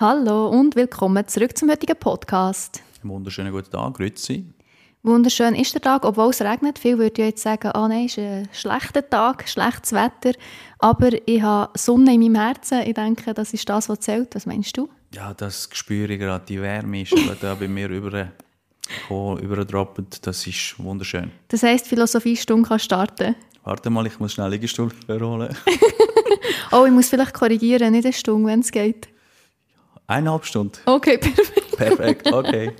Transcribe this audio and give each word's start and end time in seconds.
Hallo 0.00 0.48
und 0.48 0.76
willkommen 0.76 1.26
zurück 1.26 1.58
zum 1.58 1.68
heutigen 1.72 1.96
Podcast. 1.98 2.84
Einen 3.02 3.10
wunderschönen 3.10 3.50
guten 3.50 3.72
Tag, 3.72 3.94
grüezi. 3.94 4.44
Wunderschön 5.02 5.56
ist 5.56 5.74
der 5.74 5.80
Tag, 5.80 6.04
obwohl 6.04 6.30
es 6.30 6.40
regnet. 6.40 6.78
Viele 6.78 6.98
würden 6.98 7.14
ja 7.16 7.24
jetzt 7.24 7.42
sagen, 7.42 7.72
ah 7.74 7.88
nein, 7.88 8.04
es 8.04 8.12
ist 8.12 8.18
ein 8.18 8.48
schlechter 8.52 9.10
Tag, 9.10 9.48
schlechtes 9.48 9.92
Wetter. 9.92 10.38
Aber 10.78 11.10
ich 11.26 11.42
habe 11.42 11.76
Sonne 11.76 12.14
in 12.14 12.20
meinem 12.20 12.36
Herzen. 12.36 12.82
Ich 12.86 12.94
denke, 12.94 13.34
das 13.34 13.52
ist 13.52 13.68
das, 13.68 13.88
was 13.88 13.98
zählt. 13.98 14.36
Was 14.36 14.46
meinst 14.46 14.76
du? 14.76 14.88
Ja, 15.12 15.34
das 15.34 15.68
spüre 15.72 16.12
ich 16.12 16.20
gerade. 16.20 16.44
Die 16.46 16.62
Wärme 16.62 17.02
ist 17.02 17.16
da 17.40 17.56
bei 17.56 17.66
mir 17.66 17.88
über 17.90 18.28
überdroppt. 19.10 20.24
Das 20.24 20.46
ist 20.46 20.76
wunderschön. 20.78 21.32
Das 21.48 21.64
heisst, 21.64 21.88
Philosophiestunde 21.88 22.68
kann 22.68 22.78
starten? 22.78 23.34
Warte 23.64 23.90
mal, 23.90 24.06
ich 24.06 24.20
muss 24.20 24.34
schnell 24.34 24.50
Liegestuhl 24.50 24.92
holen. 25.08 25.56
oh, 26.70 26.84
ich 26.86 26.92
muss 26.92 27.08
vielleicht 27.08 27.34
korrigieren, 27.34 27.90
nicht 27.90 28.04
eine 28.04 28.12
Stunde, 28.12 28.48
wenn 28.48 28.60
es 28.60 28.70
geht. 28.70 29.08
Eineinhalb 30.08 30.46
Stunden. 30.46 30.78
Okay, 30.86 31.18
perfekt. 31.18 31.76
Perfekt, 31.76 32.32
okay. 32.32 32.72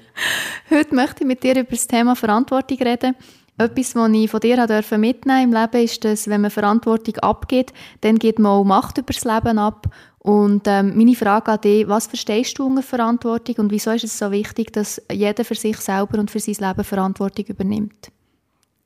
Heute 0.70 0.94
möchte 0.94 1.20
ich 1.20 1.26
mit 1.26 1.42
dir 1.42 1.52
über 1.52 1.70
das 1.70 1.86
Thema 1.86 2.16
Verantwortung 2.16 2.78
reden. 2.78 3.14
Etwas, 3.58 3.94
was 3.94 4.10
ich 4.12 4.30
von 4.30 4.40
dir 4.40 4.66
mitnehmen 4.96 5.42
im 5.42 5.52
Leben, 5.52 5.84
ist, 5.84 6.04
dass 6.04 6.28
wenn 6.28 6.40
man 6.40 6.50
Verantwortung 6.50 7.16
abgibt, 7.18 7.74
dann 8.00 8.18
geht 8.18 8.38
man 8.38 8.52
auch 8.52 8.64
Macht 8.64 8.98
über 8.98 9.12
das 9.12 9.24
Leben 9.24 9.58
ab. 9.58 9.88
Und 10.20 10.62
ähm, 10.66 10.96
meine 10.96 11.14
Frage 11.14 11.52
an 11.52 11.60
dich, 11.60 11.86
was 11.86 12.06
verstehst 12.06 12.58
du 12.58 12.66
unter 12.66 12.82
Verantwortung 12.82 13.56
und 13.58 13.72
wieso 13.72 13.90
ist 13.90 14.04
es 14.04 14.18
so 14.18 14.30
wichtig, 14.30 14.72
dass 14.72 15.00
jeder 15.12 15.44
für 15.44 15.54
sich 15.54 15.76
selber 15.78 16.18
und 16.18 16.30
für 16.30 16.40
sein 16.40 16.66
Leben 16.66 16.84
Verantwortung 16.84 17.44
übernimmt? 17.44 18.10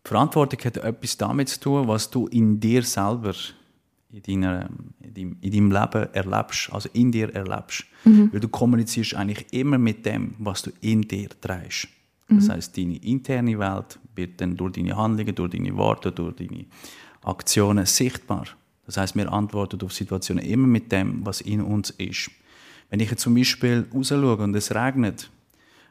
Verantwortung 0.05 0.59
hat 0.65 0.79
etwas 0.79 1.17
damit 1.17 1.49
zu 1.49 1.61
tun, 1.61 1.87
was 1.87 2.11
du 2.11 2.27
in 2.27 2.59
dir 2.59 2.83
selber 2.83 3.35
in, 4.13 4.23
deiner, 4.23 4.69
in, 5.01 5.15
deinem, 5.15 5.37
in 5.41 5.51
deinem 5.51 5.71
Leben 5.71 6.09
erlebst, 6.13 6.73
also 6.73 6.89
in 6.93 7.11
dir 7.11 7.35
erlebst. 7.35 7.85
Mhm. 8.05 8.33
Weil 8.33 8.41
du 8.41 8.49
kommunizierst 8.49 9.15
eigentlich 9.15 9.47
immer 9.53 9.79
mit 9.79 10.05
dem, 10.05 10.35
was 10.39 10.63
du 10.63 10.71
in 10.81 11.03
dir 11.03 11.29
trägst. 11.41 11.89
Mhm. 12.29 12.37
Das 12.37 12.49
heißt, 12.51 12.77
deine 12.77 12.97
interne 12.97 13.59
Welt 13.59 13.99
wird 14.15 14.41
dann 14.41 14.57
durch 14.57 14.73
deine 14.73 14.97
Handlungen, 14.97 15.35
durch 15.35 15.51
deine 15.51 15.77
Worte, 15.77 16.13
durch 16.13 16.37
deine 16.37 16.67
Aktionen 17.23 17.87
sichtbar. 17.87 18.47
Das 18.87 18.97
heißt, 18.97 19.17
wir 19.17 19.33
antworten 19.33 19.81
auf 19.83 19.93
Situationen 19.93 20.45
immer 20.45 20.67
mit 20.67 20.93
dem, 20.93 21.25
was 21.25 21.41
in 21.41 21.63
uns 21.63 21.91
ist. 21.91 22.31
Wenn 22.91 23.01
ich 23.01 23.11
jetzt 23.11 23.23
zum 23.23 23.35
Beispiel 23.35 23.87
raus 23.95 24.09
schaue 24.09 24.37
und 24.37 24.55
es 24.55 24.75
regnet 24.75 25.31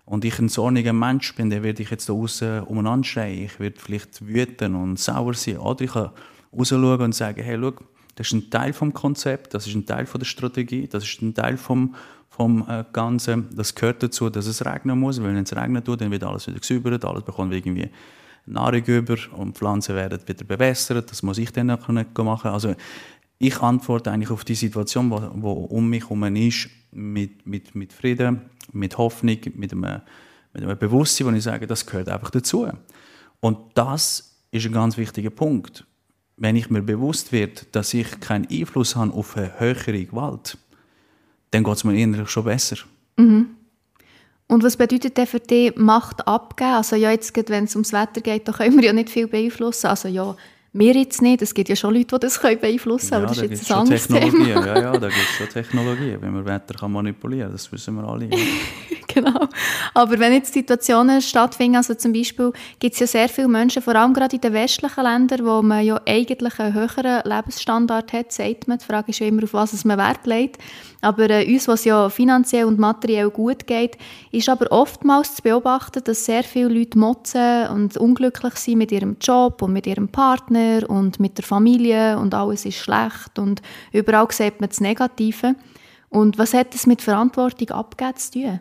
und 0.06 0.26
ich 0.26 0.38
ein 0.38 0.50
zorniger 0.50 0.94
Mensch 0.94 1.34
bin, 1.34 1.50
dann 1.50 1.64
werde 1.64 1.82
ich 1.82 1.90
jetzt 1.90 2.08
da 2.10 2.14
draußen 2.14 2.62
umeinander 2.64 3.08
schreien. 3.08 3.46
Ich 3.46 3.60
werde 3.60 3.80
vielleicht 3.80 4.28
wüten 4.28 4.76
und 4.76 5.00
sauer 5.00 5.34
sein. 5.34 5.58
Oder 5.58 5.82
ich 5.82 5.92
kann 5.92 6.12
raus 6.56 6.70
schauen 6.70 7.02
und 7.02 7.16
sagen, 7.16 7.42
hey, 7.42 7.58
schau, 7.60 7.74
das 8.22 8.28
ist 8.28 8.34
ein 8.34 8.50
Teil 8.52 8.72
vom 8.72 8.94
Konzept, 8.94 9.56
das 9.56 9.66
ist 9.66 9.74
ein 9.74 9.88
Teil 9.88 10.06
von 10.06 10.20
der 10.20 10.26
Strategie, 10.26 10.88
das 10.88 11.04
ist 11.04 11.24
ein 11.24 11.34
Teil 11.34 11.58
vom, 11.58 11.96
vom 12.30 12.64
äh, 12.70 12.86
Ganzen. 12.94 13.50
Das 13.56 13.74
gehört 13.74 14.04
dazu, 14.04 14.30
dass 14.30 14.46
es 14.46 14.64
regnen 14.64 15.00
muss, 15.00 15.20
weil 15.20 15.34
wenn 15.34 15.42
es 15.44 15.56
regnen 15.56 15.84
tut, 15.84 16.02
dann 16.02 16.12
wird 16.12 16.24
alles 16.24 16.46
wieder 16.46 16.60
gesäubert, 16.60 17.04
alles 17.04 17.24
bekommt 17.24 17.52
irgendwie 17.52 17.90
Nahrung 18.46 18.84
über 18.84 19.18
und 19.36 19.58
Pflanzen 19.58 19.96
werden 19.96 20.20
wieder 20.28 20.44
bewässert. 20.44 21.10
Das 21.10 21.24
muss 21.24 21.40
ich 21.40 21.52
dann 21.52 21.66
nicht 21.66 22.18
machen. 22.20 22.52
Also 22.52 22.76
ich 23.40 23.60
antworte 23.60 24.12
eigentlich 24.12 24.30
auf 24.30 24.46
die 24.46 24.54
Situation, 24.54 25.10
wo 25.10 25.52
um 25.52 25.90
mich 25.90 26.04
herum 26.04 26.24
ist, 26.36 26.70
mit, 26.92 27.48
mit, 27.48 27.74
mit 27.74 27.92
Frieden, 27.92 28.42
mit 28.72 29.00
Hoffnung, 29.00 29.40
mit 29.56 29.72
einem, 29.72 30.02
mit 30.54 30.64
einem 30.64 30.78
Bewusstsein, 30.78 31.26
wo 31.26 31.32
ich 31.32 31.42
sage, 31.42 31.66
das 31.66 31.88
gehört 31.88 32.08
einfach 32.08 32.30
dazu. 32.30 32.68
Und 33.40 33.58
das 33.74 34.38
ist 34.52 34.68
ein 34.68 34.74
ganz 34.74 34.96
wichtiger 34.98 35.32
Punkt 35.32 35.86
wenn 36.38 36.56
ich 36.56 36.70
mir 36.70 36.82
bewusst 36.82 37.32
wird, 37.32 37.68
dass 37.76 37.94
ich 37.94 38.20
keinen 38.20 38.48
Einfluss 38.50 38.96
habe 38.96 39.14
auf 39.14 39.38
eine 39.38 39.60
höhere 39.60 40.06
Gewalt, 40.06 40.58
dann 41.52 41.64
geht 41.64 41.76
es 41.76 41.84
mir 41.84 41.96
innerlich 41.96 42.30
schon 42.30 42.46
besser. 42.46 42.78
Mhm. 43.18 43.48
Und 44.48 44.64
was 44.64 44.76
bedeutet 44.76 45.18
denn 45.18 45.28
für 45.28 45.40
dich 45.40 45.76
Macht 45.78 46.28
abgeben? 46.28 46.72
Also 46.72 46.96
ja, 46.96 47.12
jetzt, 47.12 47.34
wenn 47.50 47.66
es 47.66 47.76
ums 47.76 47.94
Wetter 47.94 48.20
geht, 48.20 48.48
da 48.48 48.52
können 48.52 48.76
wir 48.76 48.84
ja 48.84 48.94
nicht 48.94 49.10
viel 49.10 49.28
beeinflussen. 49.28 49.88
Also 49.88 50.10
ja, 50.10 50.36
wir 50.74 50.94
jetzt 50.94 51.22
nicht. 51.22 51.42
Es 51.42 51.54
gibt 51.54 51.70
ja 51.70 51.76
schon 51.76 51.94
Leute, 51.94 52.18
die 52.18 52.20
das 52.20 52.40
beeinflussen 52.40 53.10
können, 53.10 53.26
aber 53.26 53.34
ja, 53.36 53.42
das 53.42 53.52
ist 53.52 53.60
jetzt 53.60 53.72
ein 53.72 53.78
anderes 53.78 54.08
Thema. 54.08 54.48
Ja, 54.48 54.82
ja, 54.82 54.92
da 54.92 55.08
gibt 55.08 55.22
es 55.22 55.38
schon 55.38 55.50
Technologie, 55.50 56.18
wenn 56.20 56.34
man 56.34 56.46
Wetter 56.46 56.74
kann 56.74 56.92
manipulieren 56.92 57.48
kann. 57.48 57.54
Das 57.54 57.72
wissen 57.72 57.96
wir 57.96 58.04
alle. 58.04 58.30
genau. 59.14 59.48
Aber 59.94 60.20
wenn 60.20 60.34
jetzt 60.34 60.54
Situationen 60.54 61.22
stattfinden, 61.22 61.78
also 61.78 61.94
zum 61.94 62.14
Beispiel 62.14 62.52
gibt 62.80 62.94
es 62.94 63.00
ja 63.00 63.08
sehr 63.08 63.30
viele 63.30 63.48
Menschen, 63.48 63.82
vor 63.82 63.96
allem 63.96 64.14
gerade 64.14 64.36
in 64.36 64.42
den 64.42 64.54
westlichen 64.54 65.04
Ländern, 65.04 65.46
wo 65.46 65.62
man 65.62 65.86
ja 65.86 66.00
eigentlich 66.08 66.60
einen 66.60 66.74
höheren 66.74 67.22
Lebensstandard 67.24 68.14
hat, 68.14 68.32
sagt 68.32 68.68
man. 68.68 68.78
Die 68.78 68.86
Frage 68.86 69.10
ist 69.10 69.20
ja 69.20 69.28
immer, 69.28 69.44
auf 69.44 69.54
was 69.54 69.86
man 69.86 69.98
Wert 69.98 70.26
legt. 70.26 70.58
Aber 71.02 71.30
äh, 71.30 71.52
uns, 71.52 71.68
was 71.68 71.84
ja 71.86 72.10
finanziell 72.10 72.66
und 72.66 72.80
materiell 72.80 73.30
gut 73.30 73.66
geht, 73.66 73.98
ist 74.32 74.50
aber 74.50 74.72
oftmals 74.72 75.36
zu 75.36 75.42
beobachten, 75.42 76.04
dass 76.04 76.26
sehr 76.26 76.44
viele 76.44 76.70
Leute 76.70 76.98
motzen 76.98 77.68
und 77.70 77.98
unglücklich 77.98 78.56
sind 78.56 78.78
mit 78.78 78.92
ihrem 78.92 79.18
Job 79.20 79.62
und 79.62 79.74
mit 79.74 79.88
ihrem 79.88 80.10
Partner 80.10 80.88
und 80.88 81.20
mit 81.20 81.38
der 81.38 81.46
Familie 81.46 82.20
und 82.20 82.34
alles 82.34 82.66
ist 82.66 82.78
schlecht 82.78 83.40
und 83.40 83.62
überall 83.92 84.28
sieht 84.32 84.62
man 84.62 84.70
das 84.70 84.80
Negative. 84.80 85.56
Und 86.10 86.38
was 86.38 86.54
hat 86.54 86.74
das 86.74 86.86
mit 86.86 87.02
Verantwortung 87.02 87.70
abgeben 87.72 88.18
zu 88.18 88.32
tun? 88.32 88.60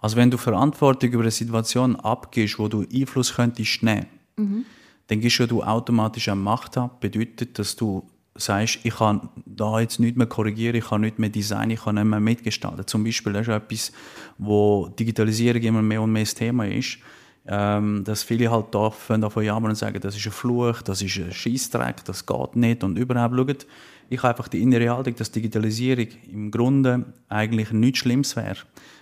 Also 0.00 0.16
wenn 0.16 0.30
du 0.30 0.36
Verantwortung 0.36 1.10
über 1.10 1.22
eine 1.22 1.30
Situation 1.30 1.96
abgibst, 1.96 2.58
wo 2.58 2.68
du 2.68 2.84
Einfluss 2.92 3.34
könntest 3.34 3.82
nehmen, 3.82 4.06
mhm. 4.36 4.64
dann 5.08 5.20
gibst 5.20 5.40
du 5.50 5.62
automatisch 5.62 6.28
eine 6.28 6.40
Macht 6.40 6.78
ab. 6.78 7.00
Bedeutet, 7.00 7.58
dass 7.58 7.74
du 7.74 8.08
sagst, 8.34 8.78
ich 8.84 8.94
kann 8.94 9.28
da 9.44 9.80
jetzt 9.80 9.98
nicht 9.98 10.16
mehr 10.16 10.26
korrigieren, 10.26 10.76
ich 10.76 10.88
kann 10.88 11.00
nicht 11.00 11.18
mehr 11.18 11.30
designen, 11.30 11.72
ich 11.72 11.82
kann 11.82 11.96
nicht 11.96 12.04
mehr 12.04 12.20
mitgestalten. 12.20 12.86
Zum 12.86 13.02
Beispiel, 13.02 13.32
das 13.32 13.48
ist 13.48 13.54
etwas, 13.54 13.92
wo 14.38 14.88
Digitalisierung 14.88 15.62
immer 15.62 15.82
mehr 15.82 16.02
und 16.02 16.12
mehr 16.12 16.22
das 16.22 16.34
Thema 16.34 16.66
ist, 16.66 16.98
ähm, 17.46 18.04
dass 18.04 18.22
viele 18.22 18.50
halt 18.50 18.66
da 18.72 18.92
davon 19.16 19.44
jammern 19.44 19.70
und 19.70 19.76
sagen, 19.76 19.98
das 20.00 20.16
ist 20.16 20.26
ein 20.26 20.32
Fluch, 20.32 20.82
das 20.82 21.02
ist 21.02 21.18
ein 21.18 21.32
Scheißdreck, 21.32 22.04
das 22.04 22.26
geht 22.26 22.56
nicht 22.56 22.84
und 22.84 22.96
überhaupt 22.98 23.34
schaut, 23.34 23.66
ich 24.10 24.22
habe 24.22 24.30
einfach 24.30 24.48
die 24.48 24.62
innere 24.62 24.88
Haltung, 24.90 25.16
dass 25.16 25.30
Digitalisierung 25.30 26.08
im 26.30 26.50
Grunde 26.50 27.04
eigentlich 27.28 27.72
nichts 27.72 27.98
Schlimmes 28.00 28.36
wäre, 28.36 28.56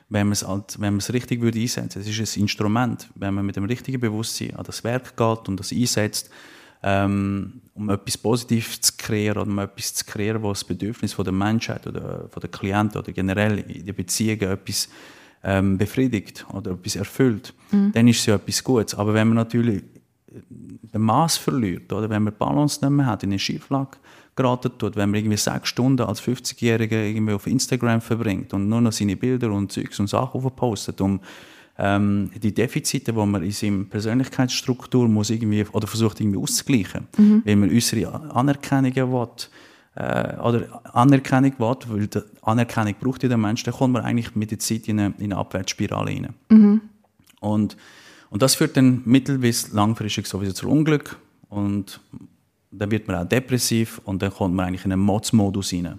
wenn 0.08 0.28
man 0.28 0.32
es 0.32 0.46
halt, 0.46 0.80
wenn 0.80 0.94
man 0.94 0.98
es 0.98 1.12
richtig 1.12 1.40
würde 1.40 1.60
einsetzen. 1.60 2.00
Es 2.00 2.08
ist 2.08 2.36
ein 2.36 2.42
Instrument, 2.42 3.08
wenn 3.14 3.34
man 3.34 3.44
mit 3.44 3.56
dem 3.56 3.64
richtigen 3.64 4.00
Bewusstsein 4.00 4.54
an 4.54 4.64
das 4.64 4.84
Werk 4.84 5.16
geht 5.16 5.48
und 5.48 5.58
das 5.58 5.72
einsetzt, 5.72 6.30
ähm, 6.82 7.60
um 7.74 7.90
etwas 7.90 8.16
Positives 8.16 8.80
zu 8.80 8.92
kreieren 8.96 9.42
oder 9.42 9.50
um 9.50 9.58
etwas 9.58 9.94
zu 9.94 10.04
kreieren, 10.04 10.42
was 10.42 10.60
das 10.60 10.68
Bedürfnis 10.68 11.12
von 11.12 11.24
der 11.24 11.34
Menschheit 11.34 11.86
oder 11.86 12.28
von 12.30 12.40
der 12.40 12.50
Klienten 12.50 13.00
oder 13.00 13.12
generell 13.12 13.58
in 13.58 13.84
den 13.84 13.94
Beziehungen 13.94 14.42
etwas 14.42 14.88
ähm, 15.42 15.76
befriedigt 15.76 16.46
oder 16.52 16.72
etwas 16.72 16.96
erfüllt, 16.96 17.52
mhm. 17.72 17.92
dann 17.92 18.06
ist 18.08 18.20
es 18.20 18.26
ja 18.26 18.36
etwas 18.36 18.62
Gutes. 18.62 18.94
Aber 18.94 19.12
wenn 19.14 19.28
man 19.28 19.36
natürlich 19.36 19.82
den 20.28 21.00
Maß 21.00 21.36
verliert 21.36 21.92
oder 21.92 22.08
wenn 22.08 22.22
man 22.22 22.32
die 22.32 22.38
Balance 22.38 22.80
nicht 22.80 22.90
mehr 22.90 23.06
hat, 23.06 23.22
in 23.22 23.30
eine 23.30 23.38
Schieflage 23.38 23.98
geraten 24.36 24.72
tut, 24.78 24.97
wenn 24.97 25.10
man 25.10 25.19
irgendwie 25.19 25.36
sechs 25.36 25.70
Stunden 25.70 26.02
als 26.02 26.22
50-Jähriger 26.22 27.02
irgendwie 27.02 27.32
auf 27.32 27.47
Instagram 27.47 28.00
verbringt 28.00 28.52
und 28.52 28.69
nur 28.69 28.80
noch 28.80 28.92
seine 28.92 29.16
Bilder 29.16 29.50
und 29.50 29.72
Zeugs 29.72 29.98
und 29.98 30.08
Sachen 30.08 30.42
postet, 30.52 31.00
um 31.00 31.20
ähm, 31.78 32.30
die 32.42 32.54
Defizite, 32.54 33.12
die 33.12 33.26
man 33.26 33.42
in 33.42 33.50
seiner 33.50 33.84
Persönlichkeitsstruktur 33.84 35.08
muss 35.08 35.30
irgendwie, 35.30 35.64
oder 35.72 35.86
versucht 35.86 36.20
irgendwie 36.20 36.38
auszugleichen, 36.38 37.06
mhm. 37.16 37.42
wenn 37.44 37.60
man 37.60 37.70
unsere 37.70 38.12
Anerkennung 38.34 38.94
will, 38.94 39.28
äh, 39.94 40.36
oder 40.38 40.82
Anerkennung 40.94 41.53
will, 41.58 41.76
weil 41.88 42.06
die 42.06 42.20
Anerkennung 42.42 42.94
braucht 43.00 43.22
ja 43.22 43.28
der 43.28 43.38
Mensch, 43.38 43.62
dann 43.62 43.74
kommt 43.74 43.94
man 43.94 44.04
eigentlich 44.04 44.34
mit 44.34 44.50
der 44.50 44.58
Zeit 44.58 44.88
in 44.88 45.00
eine, 45.00 45.14
in 45.18 45.32
eine 45.32 45.36
Abwärtsspirale 45.36 46.10
rein. 46.10 46.28
Mhm. 46.50 46.80
Und, 47.41 47.76
und 48.30 48.42
das 48.42 48.54
führt 48.54 48.76
dann 48.76 49.03
mittel- 49.04 49.38
bis 49.38 49.72
langfristig 49.72 50.26
sowieso 50.26 50.53
zu 50.53 50.68
Unglück 50.68 51.16
und 51.48 52.00
dann 52.78 52.91
wird 52.91 53.09
man 53.09 53.16
auch 53.16 53.28
depressiv 53.28 54.00
und 54.04 54.22
dann 54.22 54.32
kommt 54.32 54.54
man 54.54 54.66
eigentlich 54.66 54.84
in 54.84 54.92
einen 54.92 55.03
Mods-Modus 55.03 55.72
rein. 55.72 55.98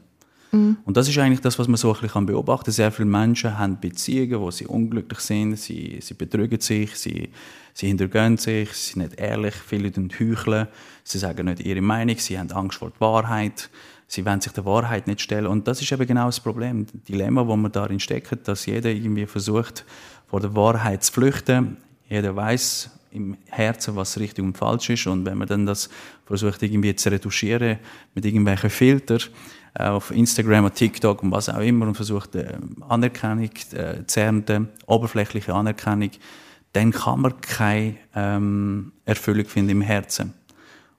Mhm. 0.52 0.78
Und 0.86 0.98
das 0.98 1.08
ist 1.08 1.18
eigentlich 1.18 1.42
das, 1.42 1.60
was 1.60 1.68
man 1.68 1.78
so 1.78 1.94
ein 1.94 2.02
bisschen 2.02 2.26
beobachten 2.26 2.66
kann. 2.66 2.74
Sehr 2.74 2.92
viele 2.92 3.08
Menschen 3.08 3.58
haben 3.58 3.80
Beziehungen, 3.80 4.40
wo 4.40 4.51
sie 4.51 4.66
unglücklich 4.66 5.19
sind, 5.19 5.57
sie, 5.57 6.00
sie 6.01 6.13
betrügen 6.13 6.60
sich, 6.60 6.96
sie, 6.96 7.30
sie 7.74 7.88
hintergehen 7.88 8.38
sich, 8.38 8.72
sie 8.74 8.94
sind 8.94 9.04
nicht 9.04 9.19
ehrlich, 9.19 9.56
viele 9.56 9.92
heucheln, 9.92 10.68
sie 11.04 11.18
sagen 11.18 11.46
nicht 11.46 11.66
ihre 11.66 11.81
Meinung, 11.81 12.18
sie 12.18 12.40
haben 12.40 12.51
Angst 12.51 12.78
vor 12.78 12.92
der 12.92 13.01
Wahrheit, 13.01 13.69
sie 14.07 14.25
wollen 14.25 14.42
sich 14.42 14.54
der 14.54 14.66
Wahrheit 14.66 15.07
nicht 15.07 15.22
stellen. 15.22 15.48
Und 15.48 15.68
das 15.68 15.81
ist 15.81 15.92
eben 15.92 16.07
genau 16.07 16.28
das 16.28 16.40
Problem, 16.40 16.86
das 16.86 17.04
Dilemma, 17.04 17.46
wo 17.46 17.56
man 17.56 17.72
darin 17.72 18.00
steckt, 18.00 18.48
dass 18.48 18.66
jeder 18.66 18.90
irgendwie 18.90 19.25
versucht, 19.25 19.86
vor 20.28 20.40
der 20.40 20.56
Wahrheit 20.56 21.04
zu 21.04 21.13
flüchten. 21.13 21.78
Jeder 22.10 22.36
weiß 22.36 22.97
im 23.12 23.38
Herzen, 23.48 23.95
was 23.95 24.19
richtig 24.19 24.44
und 24.44 24.57
falsch 24.57 24.89
ist. 24.89 25.07
Und 25.07 25.25
wenn 25.25 25.38
man 25.38 25.48
dann 25.48 25.65
das 25.65 25.89
versucht, 26.25 26.62
irgendwie 26.63 26.95
zu 26.95 27.09
retuschieren 27.09 27.77
mit 28.13 28.25
irgendwelchen 28.25 28.69
Filtern, 28.69 29.19
äh, 29.75 29.86
auf 29.86 30.12
Instagram 30.12 30.65
und 30.65 30.75
TikTok 30.75 31.24
und 31.24 31.31
was 31.31 31.50
auch 31.50 31.59
immer 31.59 31.88
und 31.88 31.95
versucht, 31.95 32.36
äh, 32.36 32.57
Anerkennung 32.88 33.50
äh, 33.74 34.06
zu 34.06 34.19
ernten, 34.19 34.69
oberflächliche 34.86 35.54
Anerkennung, 35.54 36.12
dann 36.74 36.92
kann 36.92 37.21
man 37.21 37.39
keine 37.42 37.95
ähm, 38.15 38.92
Erfüllung 39.06 39.45
finden 39.45 39.71
im 39.71 39.81
Herzen. 39.81 40.33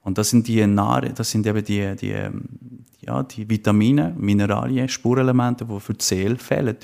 Und 0.03 0.17
das 0.17 0.31
sind 0.31 0.49
die 0.49 0.67
Nahe, 0.67 1.13
das 1.13 1.31
sind 1.31 1.47
eben 1.47 1.65
die, 1.65 1.95
die, 1.97 2.15
die 2.15 3.07
ja, 3.07 3.23
die 3.23 3.49
Vitamine, 3.49 4.15
Mineralien, 4.19 4.89
Spurenelemente, 4.89 5.65
die 5.65 5.81
für 5.81 5.95
die 5.95 6.05
Seele 6.05 6.37
fehlen. 6.37 6.77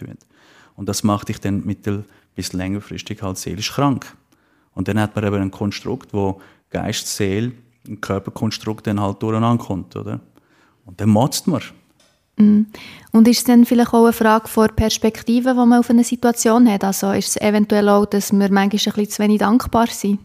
Und 0.76 0.88
das 0.88 1.02
macht 1.02 1.28
dich 1.28 1.40
dann 1.40 1.64
mittel- 1.64 2.04
bis 2.34 2.52
längerfristig 2.52 3.22
halt 3.22 3.38
seelisch 3.38 3.72
krank. 3.72 4.12
Und 4.74 4.88
dann 4.88 5.00
hat 5.00 5.14
man 5.14 5.24
eben 5.24 5.42
ein 5.42 5.50
Konstrukt, 5.50 6.12
wo 6.12 6.40
Geist, 6.70 7.06
Seele, 7.06 7.52
ein 7.86 8.00
Körperkonstrukt 8.00 8.86
dann 8.86 9.00
halt 9.00 9.22
durcheinander 9.22 9.62
kommt, 9.62 9.94
oder? 9.96 10.20
Und 10.84 11.00
dann 11.00 11.08
motzt 11.10 11.46
man. 11.46 11.62
Mm. 12.36 12.62
Und 13.12 13.28
ist 13.28 13.38
es 13.38 13.44
dann 13.44 13.64
vielleicht 13.64 13.92
auch 13.94 14.04
eine 14.04 14.12
Frage 14.12 14.48
von 14.48 14.68
Perspektive, 14.74 15.50
die 15.50 15.54
man 15.54 15.74
auf 15.74 15.90
eine 15.90 16.04
Situation 16.04 16.68
hat? 16.68 16.82
Also 16.84 17.12
ist 17.12 17.28
es 17.28 17.36
eventuell 17.36 17.88
auch, 17.88 18.06
dass 18.06 18.32
wir 18.32 18.38
manchmal 18.50 18.64
ein 18.64 18.70
bisschen 18.70 19.08
zu 19.08 19.22
wenig 19.22 19.38
dankbar 19.38 19.86
sind? 19.86 20.18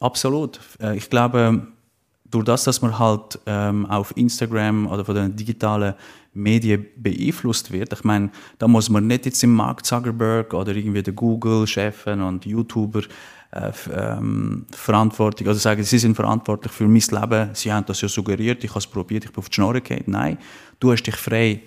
Absolut. 0.00 0.60
Äh, 0.80 0.96
ich 0.96 1.10
glaube, 1.10 1.66
durch 2.30 2.44
das, 2.44 2.64
dass 2.64 2.82
man 2.82 2.98
halt 2.98 3.38
ähm, 3.46 3.86
auf 3.86 4.16
Instagram 4.16 4.86
oder 4.86 5.04
von 5.04 5.14
den 5.14 5.36
digitalen 5.36 5.94
Medien 6.34 6.86
beeinflusst 6.96 7.72
wird, 7.72 7.92
ich 7.92 8.04
meine, 8.04 8.30
da 8.58 8.68
muss 8.68 8.90
man 8.90 9.06
nicht 9.06 9.26
jetzt 9.26 9.42
im 9.44 9.54
Mark 9.54 9.86
Zuckerberg 9.86 10.52
oder 10.52 10.74
irgendwie 10.74 11.02
der 11.02 11.14
Google-Chefen 11.14 12.20
und 12.20 12.44
YouTuber 12.44 13.02
äh, 13.52 13.72
ähm, 13.94 14.66
verantwortlich, 14.72 15.46
also 15.48 15.60
sagen, 15.60 15.84
sie 15.84 15.98
sind 15.98 16.16
verantwortlich 16.16 16.72
für 16.72 16.88
mein 16.88 17.02
Leben, 17.08 17.50
sie 17.52 17.72
haben 17.72 17.86
das 17.86 18.00
ja 18.00 18.08
suggeriert, 18.08 18.64
ich 18.64 18.70
habe 18.70 18.80
es 18.80 18.86
probiert, 18.86 19.24
ich 19.24 19.30
bin 19.30 19.38
auf 19.38 19.48
die 19.48 19.54
Schnur 19.54 19.74
gegangen. 19.74 20.04
Nein, 20.06 20.38
du 20.80 20.90
hast 20.90 21.04
dich 21.04 21.16
frei 21.16 21.62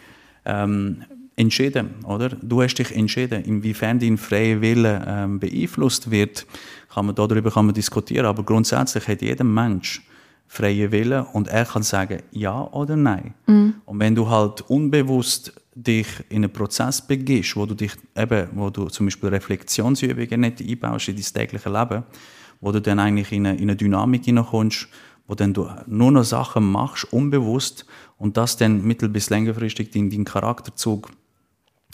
ähm, 0.46 1.04
entschieden, 1.38 2.04
oder? 2.04 2.30
Du 2.30 2.62
hast 2.62 2.76
dich 2.76 2.94
entschieden, 2.94 3.44
inwiefern 3.44 4.00
dein 4.00 4.18
freier 4.18 4.60
Wille 4.60 5.02
ähm, 5.08 5.40
beeinflusst 5.40 6.12
wird, 6.12 6.46
kann 6.94 7.06
man 7.06 7.16
darüber 7.16 7.52
kann 7.52 7.68
man 7.68 7.76
diskutieren, 7.76 8.26
aber 8.26 8.44
grundsätzlich 8.44 9.08
hat 9.08 9.22
jeder 9.22 9.44
Mensch 9.44 10.02
freie 10.48 10.92
Wille 10.92 11.26
und 11.34 11.48
er 11.48 11.66
kann 11.66 11.84
sagen 11.84 12.22
ja 12.32 12.64
oder 12.72 12.96
nein. 12.96 13.34
Mhm. 13.48 13.76
Und 13.86 14.00
wenn 14.00 14.16
du 14.16 14.30
halt 14.30 14.62
unbewusst 14.70 15.54
dich 15.76 16.08
in 16.30 16.44
einen 16.44 16.52
Prozess 16.52 17.06
begibst, 17.06 17.56
wo 17.56 17.66
du 17.66 17.76
dich 17.76 17.92
eben, 18.16 18.48
wo 18.54 18.70
du 18.70 18.88
zum 18.88 19.06
Beispiel 19.06 19.30
Reflexionsübungen 19.30 20.40
nicht 20.40 20.62
einbaust 20.62 21.10
in 21.10 21.16
dein 21.16 21.26
tägliche 21.26 21.70
Leben, 21.70 22.04
wo 22.62 22.72
du 22.72 22.82
dann 22.82 23.00
eigentlich 23.00 23.32
in 23.32 23.46
eine, 23.46 23.58
in 23.58 23.64
eine 23.64 23.76
Dynamik 23.76 24.26
hineinkommst, 24.26 24.88
wo 25.28 25.36
dann 25.36 25.54
du 25.54 25.70
nur 25.86 26.12
noch 26.12 26.24
Sachen 26.24 26.72
machst, 26.72 27.12
unbewusst, 27.12 27.86
und 28.18 28.38
das 28.38 28.58
dann 28.58 28.84
mittel- 28.84 29.10
bis 29.10 29.30
längerfristig 29.30 29.92
deinen, 29.92 30.10
deinen 30.10 30.26
Charakterzug 30.26 31.12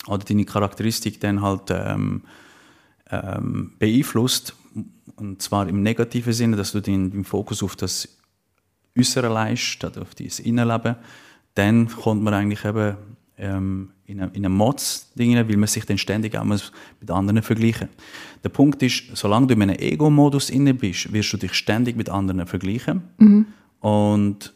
oder 0.08 0.24
deine 0.24 0.46
Charakteristik 0.46 1.20
dann 1.20 1.42
halt 1.42 1.64
ähm, 1.70 2.22
ähm, 3.10 3.74
beeinflusst, 3.80 4.56
und 5.18 5.42
zwar 5.42 5.68
im 5.68 5.84
negativen 5.84 6.34
Sinne, 6.34 6.56
dass 6.56 6.72
du 6.72 6.80
den, 6.80 7.12
den 7.12 7.26
Fokus 7.26 7.62
auf 7.62 7.76
das 7.76 8.08
Äußere 8.98 9.28
leist, 9.28 9.64
statt 9.64 9.98
auf 9.98 10.16
dein 10.16 10.30
Innenleben, 10.44 10.96
dann 11.56 11.88
kommt 11.88 12.24
man 12.24 12.34
eigentlich 12.34 12.64
eben 12.66 12.96
ähm, 13.38 13.90
in 14.06 14.22
einen 14.22 14.52
Mods-Ding 14.52 15.36
weil 15.36 15.58
man 15.58 15.68
sich 15.68 15.86
dann 15.86 15.98
ständig 15.98 16.38
auch 16.38 16.44
mit 16.44 17.10
anderen 17.10 17.42
vergleichen 17.42 17.90
Der 18.44 18.50
Punkt 18.50 18.84
ist, 18.84 19.04
solange 19.14 19.48
du 19.48 19.54
in 19.54 19.64
einem 19.64 19.76
Ego-Modus 19.76 20.50
inne 20.50 20.74
bist, 20.74 21.12
wirst 21.12 21.34
du 21.34 21.38
dich 21.38 21.54
ständig 21.54 21.96
mit 21.96 22.10
anderen 22.10 22.46
vergleichen 22.46 23.02
mhm. 23.18 23.46
und, 23.80 24.54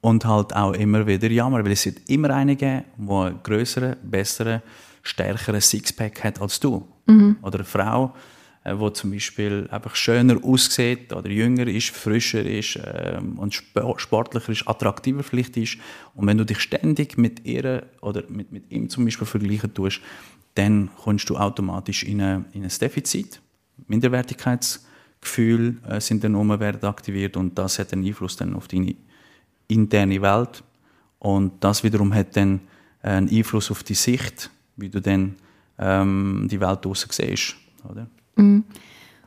und 0.00 0.24
halt 0.24 0.54
auch 0.54 0.72
immer 0.72 1.06
wieder 1.06 1.30
jammern, 1.30 1.64
weil 1.64 1.72
es 1.72 1.86
wird 1.86 2.08
immer 2.08 2.30
einen 2.30 2.56
geben, 2.56 2.84
der 2.98 3.16
einen 3.16 3.42
größeren, 3.42 3.96
besseren, 4.02 4.62
stärkeren 5.02 5.60
Sixpack 5.60 6.22
hat 6.24 6.40
als 6.40 6.60
du. 6.60 6.86
Mhm. 7.06 7.36
Oder 7.42 7.60
eine 7.60 7.64
Frau, 7.64 8.14
äh, 8.62 8.78
wo 8.78 8.90
zum 8.90 9.10
Beispiel 9.10 9.68
einfach 9.70 9.94
schöner 9.94 10.44
aussieht 10.44 11.12
oder 11.12 11.30
jünger 11.30 11.66
ist, 11.66 11.90
frischer 11.90 12.44
ist 12.44 12.78
ähm, 12.84 13.38
und 13.38 13.54
sportlicher 13.54 14.52
ist, 14.52 14.68
attraktiver 14.68 15.22
vielleicht 15.22 15.56
ist. 15.56 15.78
Und 16.14 16.26
wenn 16.26 16.36
du 16.36 16.44
dich 16.44 16.60
ständig 16.60 17.16
mit 17.16 17.46
ihr 17.46 17.86
oder 18.02 18.22
mit, 18.28 18.52
mit 18.52 18.70
ihm 18.70 18.90
zum 18.90 19.06
Beispiel 19.06 19.26
vergleichen 19.26 19.72
tust, 19.72 20.00
dann 20.54 20.90
kommst 21.02 21.30
du 21.30 21.38
automatisch 21.38 22.02
in, 22.02 22.20
eine, 22.20 22.44
in 22.52 22.62
ein 22.62 22.72
Defizit. 22.80 23.40
Minderwertigkeitsgefühle 23.86 25.76
äh, 25.88 26.00
sind 26.00 26.22
dann 26.22 26.34
um, 26.34 26.48
werden 26.60 26.84
aktiviert 26.84 27.38
und 27.38 27.56
das 27.58 27.78
hat 27.78 27.92
einen 27.94 28.06
Einfluss 28.06 28.36
dann 28.36 28.54
auf 28.54 28.68
deine 28.68 28.94
interne 29.68 30.20
Welt. 30.20 30.62
Und 31.18 31.64
das 31.64 31.82
wiederum 31.82 32.12
hat 32.14 32.36
dann 32.36 32.60
einen 33.02 33.30
Einfluss 33.30 33.70
auf 33.70 33.82
die 33.82 33.94
Sicht, 33.94 34.50
wie 34.76 34.90
du 34.90 35.00
dann 35.00 35.36
ähm, 35.78 36.46
die 36.50 36.60
Welt 36.60 36.84
draussen 36.84 37.08
siehst. 37.10 37.56
Oder? 37.88 38.06
Mhm. 38.42 38.64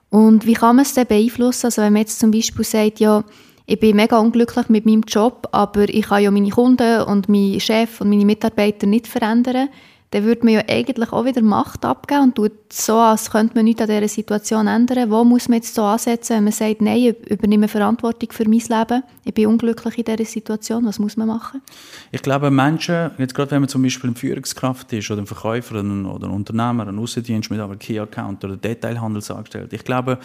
Und 0.09 0.45
wie 0.45 0.53
kann 0.53 0.75
man 0.75 0.85
es 0.85 0.93
denn 0.93 1.07
beeinflussen? 1.07 1.67
Also 1.67 1.81
wenn 1.81 1.93
man 1.93 2.01
jetzt 2.01 2.19
zum 2.19 2.31
Beispiel 2.31 2.63
sagt, 2.63 2.99
ja, 2.99 3.23
ich 3.65 3.79
bin 3.79 3.95
mega 3.95 4.19
unglücklich 4.19 4.69
mit 4.69 4.85
meinem 4.85 5.03
Job, 5.07 5.47
aber 5.51 5.87
ich 5.89 6.05
kann 6.05 6.21
ja 6.21 6.31
meine 6.31 6.49
Kunden 6.49 7.01
und 7.03 7.29
meinen 7.29 7.59
Chef 7.59 8.01
und 8.01 8.09
meine 8.09 8.25
Mitarbeiter 8.25 8.85
nicht 8.85 9.07
verändern, 9.07 9.69
dann 10.13 10.25
würde 10.25 10.45
man 10.45 10.53
ja 10.53 10.61
eigentlich 10.69 11.11
auch 11.11 11.25
wieder 11.25 11.41
Macht 11.41 11.83
abgeben 11.83 12.21
und 12.21 12.35
tut 12.35 12.51
so, 12.71 12.97
als 12.97 13.31
könnte 13.31 13.55
man 13.55 13.65
nichts 13.65 13.81
an 13.81 13.87
dieser 13.87 14.07
Situation 14.07 14.67
ändern. 14.67 15.09
Wo 15.09 15.23
muss 15.23 15.49
man 15.49 15.55
jetzt 15.55 15.73
so 15.73 15.81
ansetzen, 15.81 16.35
wenn 16.35 16.43
man 16.43 16.53
sagt, 16.53 16.83
nein, 16.83 16.97
ich 16.97 17.31
übernehme 17.31 17.67
Verantwortung 17.67 18.31
für 18.31 18.47
mein 18.47 18.59
Leben, 18.59 19.01
ich 19.25 19.33
bin 19.33 19.47
unglücklich 19.47 19.97
in 19.97 20.05
dieser 20.05 20.23
Situation, 20.23 20.85
was 20.85 20.99
muss 20.99 21.17
man 21.17 21.29
machen? 21.29 21.63
Ich 22.11 22.21
glaube, 22.21 22.51
Menschen, 22.51 23.09
jetzt 23.17 23.33
gerade 23.33 23.49
wenn 23.51 23.61
man 23.61 23.69
zum 23.69 23.81
Beispiel 23.81 24.11
eine 24.11 24.15
Führungskraft 24.15 24.93
ist 24.93 25.09
oder 25.09 25.23
ein 25.23 25.25
Verkäufer 25.25 25.79
oder 25.79 26.27
ein 26.27 26.31
Unternehmer, 26.31 26.87
ein 26.87 26.99
Außendienst 26.99 27.49
mit 27.49 27.59
einem 27.59 27.79
Key-Account 27.79 28.45
oder 28.45 28.55
Detailhandelsangestellt, 28.55 29.73
ich 29.73 29.83
glaube, 29.83 30.19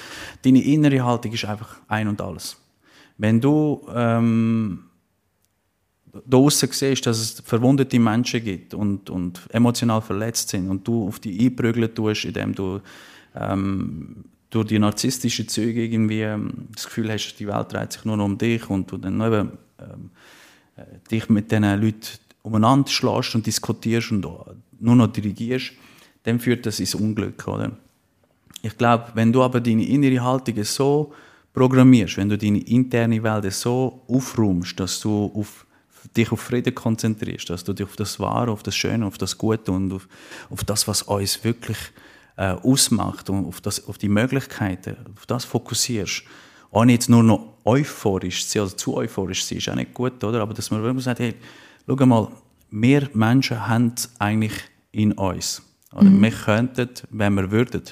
deine 0.44 0.62
innere 0.62 1.02
Haltung 1.02 1.32
ist 1.32 1.46
einfach 1.46 1.76
ein 1.88 2.08
und 2.08 2.20
alles. 2.20 2.58
Wenn 3.16 3.40
du 3.40 3.86
ähm, 3.94 4.84
draußen 6.28 6.68
siehst, 6.72 7.06
dass 7.06 7.18
es 7.18 7.42
verwundete 7.44 7.98
Menschen 7.98 8.42
gibt 8.42 8.74
und, 8.74 9.10
und 9.10 9.40
emotional 9.50 10.00
verletzt 10.00 10.50
sind 10.50 10.68
und 10.68 10.86
du 10.86 11.08
auf 11.08 11.18
die 11.18 11.46
einprügeln 11.46 11.94
tust, 11.94 12.24
indem 12.24 12.54
du 12.54 12.80
ähm, 13.34 14.24
durch 14.50 14.66
die 14.66 14.78
narzisstische 14.78 15.46
Züge 15.46 15.84
irgendwie 15.84 16.22
ähm, 16.22 16.68
das 16.74 16.86
Gefühl 16.86 17.12
hast, 17.12 17.36
die 17.36 17.46
Welt 17.46 17.72
dreht 17.72 17.92
sich 17.92 18.04
nur 18.04 18.16
noch 18.16 18.24
um 18.24 18.38
dich 18.38 18.68
und 18.70 18.90
du 18.90 18.96
dann 18.96 19.20
eben, 19.20 19.52
ähm, 19.78 20.10
äh, 20.76 20.82
dich 21.10 21.28
mit 21.28 21.50
diesen 21.50 21.80
Leuten 21.80 22.18
umeinander 22.42 22.88
schlägst 22.88 23.34
und 23.34 23.46
diskutierst 23.46 24.10
und 24.10 24.26
nur 24.80 24.96
noch 24.96 25.08
dirigierst, 25.08 25.72
dann 26.22 26.40
führt 26.40 26.64
das 26.66 26.80
ins 26.80 26.94
Unglück. 26.94 27.46
Oder? 27.46 27.72
Ich 28.62 28.76
glaube, 28.76 29.08
wenn 29.14 29.32
du 29.32 29.42
aber 29.42 29.60
deine 29.60 29.86
innere 29.86 30.22
Haltung 30.22 30.62
so 30.64 31.12
programmierst, 31.52 32.16
wenn 32.16 32.28
du 32.28 32.38
deine 32.38 32.60
interne 32.60 33.22
Welt 33.22 33.52
so 33.52 34.02
aufräumst, 34.08 34.78
dass 34.80 35.00
du 35.00 35.30
auf 35.34 35.66
dich 36.16 36.32
auf 36.32 36.40
Frieden 36.40 36.74
konzentrierst, 36.74 37.50
dass 37.50 37.64
du 37.64 37.72
dich 37.72 37.86
auf 37.86 37.96
das 37.96 38.18
Wahre, 38.20 38.50
auf 38.50 38.62
das 38.62 38.76
Schöne, 38.76 39.06
auf 39.06 39.18
das 39.18 39.38
Gute 39.38 39.72
und 39.72 39.92
auf, 39.92 40.08
auf 40.50 40.64
das, 40.64 40.88
was 40.88 41.02
uns 41.02 41.42
wirklich 41.44 41.78
äh, 42.36 42.52
ausmacht 42.52 43.30
und 43.30 43.46
auf, 43.46 43.60
das, 43.60 43.86
auf 43.86 43.98
die 43.98 44.08
Möglichkeiten, 44.08 44.96
auf 45.16 45.26
das 45.26 45.44
fokussierst. 45.44 46.22
Ohne 46.70 46.92
jetzt 46.92 47.08
nur 47.08 47.22
noch 47.22 47.54
euphorisch 47.64 48.46
zu 48.46 48.52
sein, 48.52 48.62
also 48.62 48.76
zu 48.76 48.96
euphorisch 48.96 49.42
zu 49.42 49.48
sein, 49.48 49.58
ist 49.58 49.68
auch 49.68 49.74
nicht 49.74 49.94
gut, 49.94 50.22
oder? 50.22 50.40
Aber 50.42 50.54
dass 50.54 50.70
man 50.70 50.82
wirklich 50.82 51.04
sagt, 51.04 51.20
hey, 51.20 51.34
schau 51.86 52.06
mal, 52.06 52.28
wir 52.70 53.08
Menschen 53.14 53.66
haben 53.66 53.94
es 53.96 54.10
eigentlich 54.18 54.52
in 54.92 55.12
uns. 55.12 55.62
Oder 55.92 56.04
mhm. 56.04 56.22
wir 56.22 56.30
könnten, 56.30 56.90
wenn 57.10 57.34
wir 57.34 57.50
würden. 57.50 57.82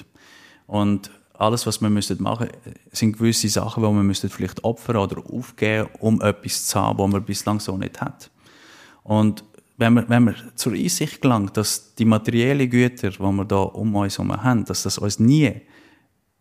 Und 0.66 1.10
alles, 1.38 1.66
was 1.66 1.80
wir 1.80 1.90
müssen 1.90 2.22
machen 2.22 2.48
sind 2.92 3.18
gewisse 3.18 3.48
Sachen, 3.48 3.82
die 3.82 3.88
wir 3.88 4.02
müssen 4.02 4.30
vielleicht 4.30 4.64
opfern 4.64 4.96
oder 4.96 5.18
aufgeben, 5.18 5.88
um 6.00 6.20
etwas 6.20 6.66
zu 6.66 6.80
haben, 6.80 6.98
was 6.98 7.10
man 7.10 7.24
bislang 7.24 7.60
so 7.60 7.76
nicht 7.76 8.00
hat. 8.00 8.30
Und 9.02 9.44
wenn 9.76 9.94
man, 9.94 10.08
wenn 10.08 10.24
man 10.24 10.34
zur 10.54 10.72
Einsicht 10.72 11.20
gelangt, 11.20 11.56
dass 11.56 11.94
die 11.94 12.04
materiellen 12.04 12.68
Güter, 12.68 13.10
die 13.10 13.18
wir 13.18 13.44
da 13.44 13.56
um 13.56 13.94
uns 13.94 14.18
herum 14.18 14.42
haben, 14.42 14.64
dass 14.64 14.82
das 14.84 14.98
uns 14.98 15.18
nie 15.18 15.52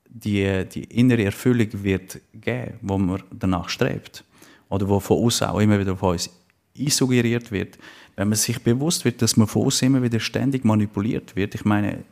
die, 0.07 0.65
die 0.65 0.85
innere 0.85 1.25
Erfüllung 1.25 1.67
wird 1.83 2.21
geben, 2.33 2.79
wo 2.81 2.97
man 2.97 3.21
danach 3.31 3.69
strebt, 3.69 4.23
oder 4.69 4.87
wo 4.87 4.99
von 4.99 5.23
außen 5.23 5.47
auch 5.47 5.59
immer 5.59 5.79
wieder 5.79 5.95
von 5.95 6.13
uns 6.13 6.29
einsuggeriert 6.77 7.51
wird, 7.51 7.77
wenn 8.15 8.29
man 8.29 8.37
sich 8.37 8.61
bewusst 8.61 9.05
wird, 9.05 9.21
dass 9.21 9.37
man 9.37 9.47
von 9.47 9.65
außen 9.65 9.87
immer 9.87 10.01
wieder 10.01 10.19
ständig 10.19 10.63
manipuliert 10.63 11.35
wird. 11.35 11.55
Ich 11.55 11.65
meine, 11.65 12.03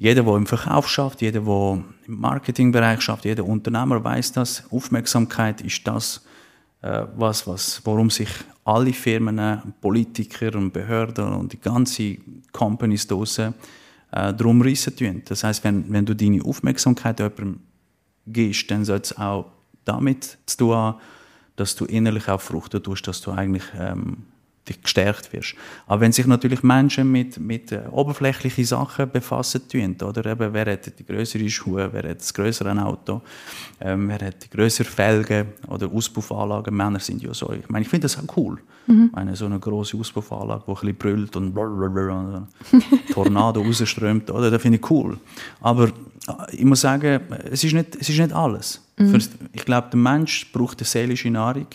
jeder, 0.00 0.22
der 0.22 0.34
im 0.34 0.46
Verkauf 0.46 0.88
schafft, 0.88 1.20
jeder, 1.20 1.42
der 1.42 1.84
im 2.06 2.20
Marketingbereich 2.20 3.02
schafft, 3.02 3.26
jeder 3.26 3.44
Unternehmer 3.44 4.02
weiß 4.02 4.32
das. 4.32 4.64
Aufmerksamkeit 4.70 5.60
ist 5.60 5.86
das, 5.86 6.24
äh, 6.80 7.02
was, 7.16 7.46
was, 7.46 7.82
worum 7.84 8.08
sich 8.08 8.30
alle 8.64 8.94
Firmen, 8.94 9.74
Politiker 9.78 10.56
und 10.56 10.72
Behörden 10.72 11.34
und 11.34 11.52
die 11.52 11.60
ganzen 11.60 12.42
Companies 12.50 13.06
draussen 13.06 13.52
äh, 14.10 14.32
darum 14.32 14.62
reissen 14.62 14.96
tun. 14.96 15.20
Das 15.26 15.44
heißt, 15.44 15.62
wenn, 15.64 15.92
wenn 15.92 16.06
du 16.06 16.16
deine 16.16 16.42
Aufmerksamkeit 16.46 17.20
jemandem 17.20 17.60
gibst, 18.26 18.70
dann 18.70 18.86
soll 18.86 19.00
es 19.02 19.18
auch 19.18 19.52
damit 19.84 20.38
zu 20.46 20.56
tun 20.56 20.74
haben, 20.76 20.98
dass 21.56 21.76
du 21.76 21.84
innerlich 21.84 22.26
auch 22.26 22.40
fruchten 22.40 22.82
tust, 22.82 23.06
dass 23.06 23.20
du 23.20 23.32
eigentlich 23.32 23.64
ähm, 23.78 24.24
dich 24.70 24.82
gestärkt 24.82 25.32
wirst. 25.32 25.54
Aber 25.86 26.00
wenn 26.00 26.12
sich 26.12 26.26
natürlich 26.26 26.62
Menschen 26.62 27.10
mit, 27.10 27.38
mit 27.38 27.72
äh, 27.72 27.82
oberflächlichen 27.90 28.64
Sachen 28.64 29.10
befassen 29.10 29.68
tun, 29.68 29.96
oder 30.02 30.24
eben, 30.26 30.52
wer 30.52 30.72
hat 30.72 30.98
die 30.98 31.04
größere 31.04 31.48
Schuhe, 31.48 31.88
wer 31.92 32.10
hat 32.10 32.20
das 32.20 32.32
größere 32.32 32.70
Auto, 32.84 33.20
ähm, 33.80 34.08
wer 34.08 34.26
hat 34.26 34.44
die 34.44 34.50
größere 34.50 34.88
Felgen 34.88 35.48
oder 35.68 35.90
Auspuffanlagen, 35.90 36.74
Männer 36.74 37.00
sind 37.00 37.22
ja 37.22 37.34
so. 37.34 37.52
Ich 37.52 37.68
meine, 37.68 37.82
ich 37.82 37.88
finde 37.88 38.04
das 38.04 38.18
auch 38.18 38.36
cool. 38.36 38.58
Mhm. 38.86 39.06
Ich 39.06 39.12
meine, 39.12 39.36
so 39.36 39.46
eine 39.46 39.58
große 39.58 39.96
Auspuffanlage, 39.96 40.64
die 40.66 40.70
ein 40.70 40.74
bisschen 40.74 40.96
brüllt 40.96 41.36
und 41.36 41.54
Tornado 43.12 43.60
rausströmt, 43.60 44.30
oder? 44.30 44.50
Das 44.50 44.62
finde 44.62 44.78
ich 44.78 44.90
cool. 44.90 45.18
Aber 45.60 45.88
äh, 45.88 46.56
ich 46.56 46.64
muss 46.64 46.80
sagen, 46.80 47.20
es 47.50 47.64
ist 47.64 47.72
nicht, 47.72 47.96
es 47.96 48.08
ist 48.08 48.18
nicht 48.18 48.32
alles. 48.32 48.82
Mhm. 48.96 49.18
ich 49.52 49.64
glaube, 49.64 49.88
der 49.90 49.98
Mensch 49.98 50.50
braucht 50.52 50.78
eine 50.80 50.86
seelische 50.86 51.30
Nahrung. 51.30 51.66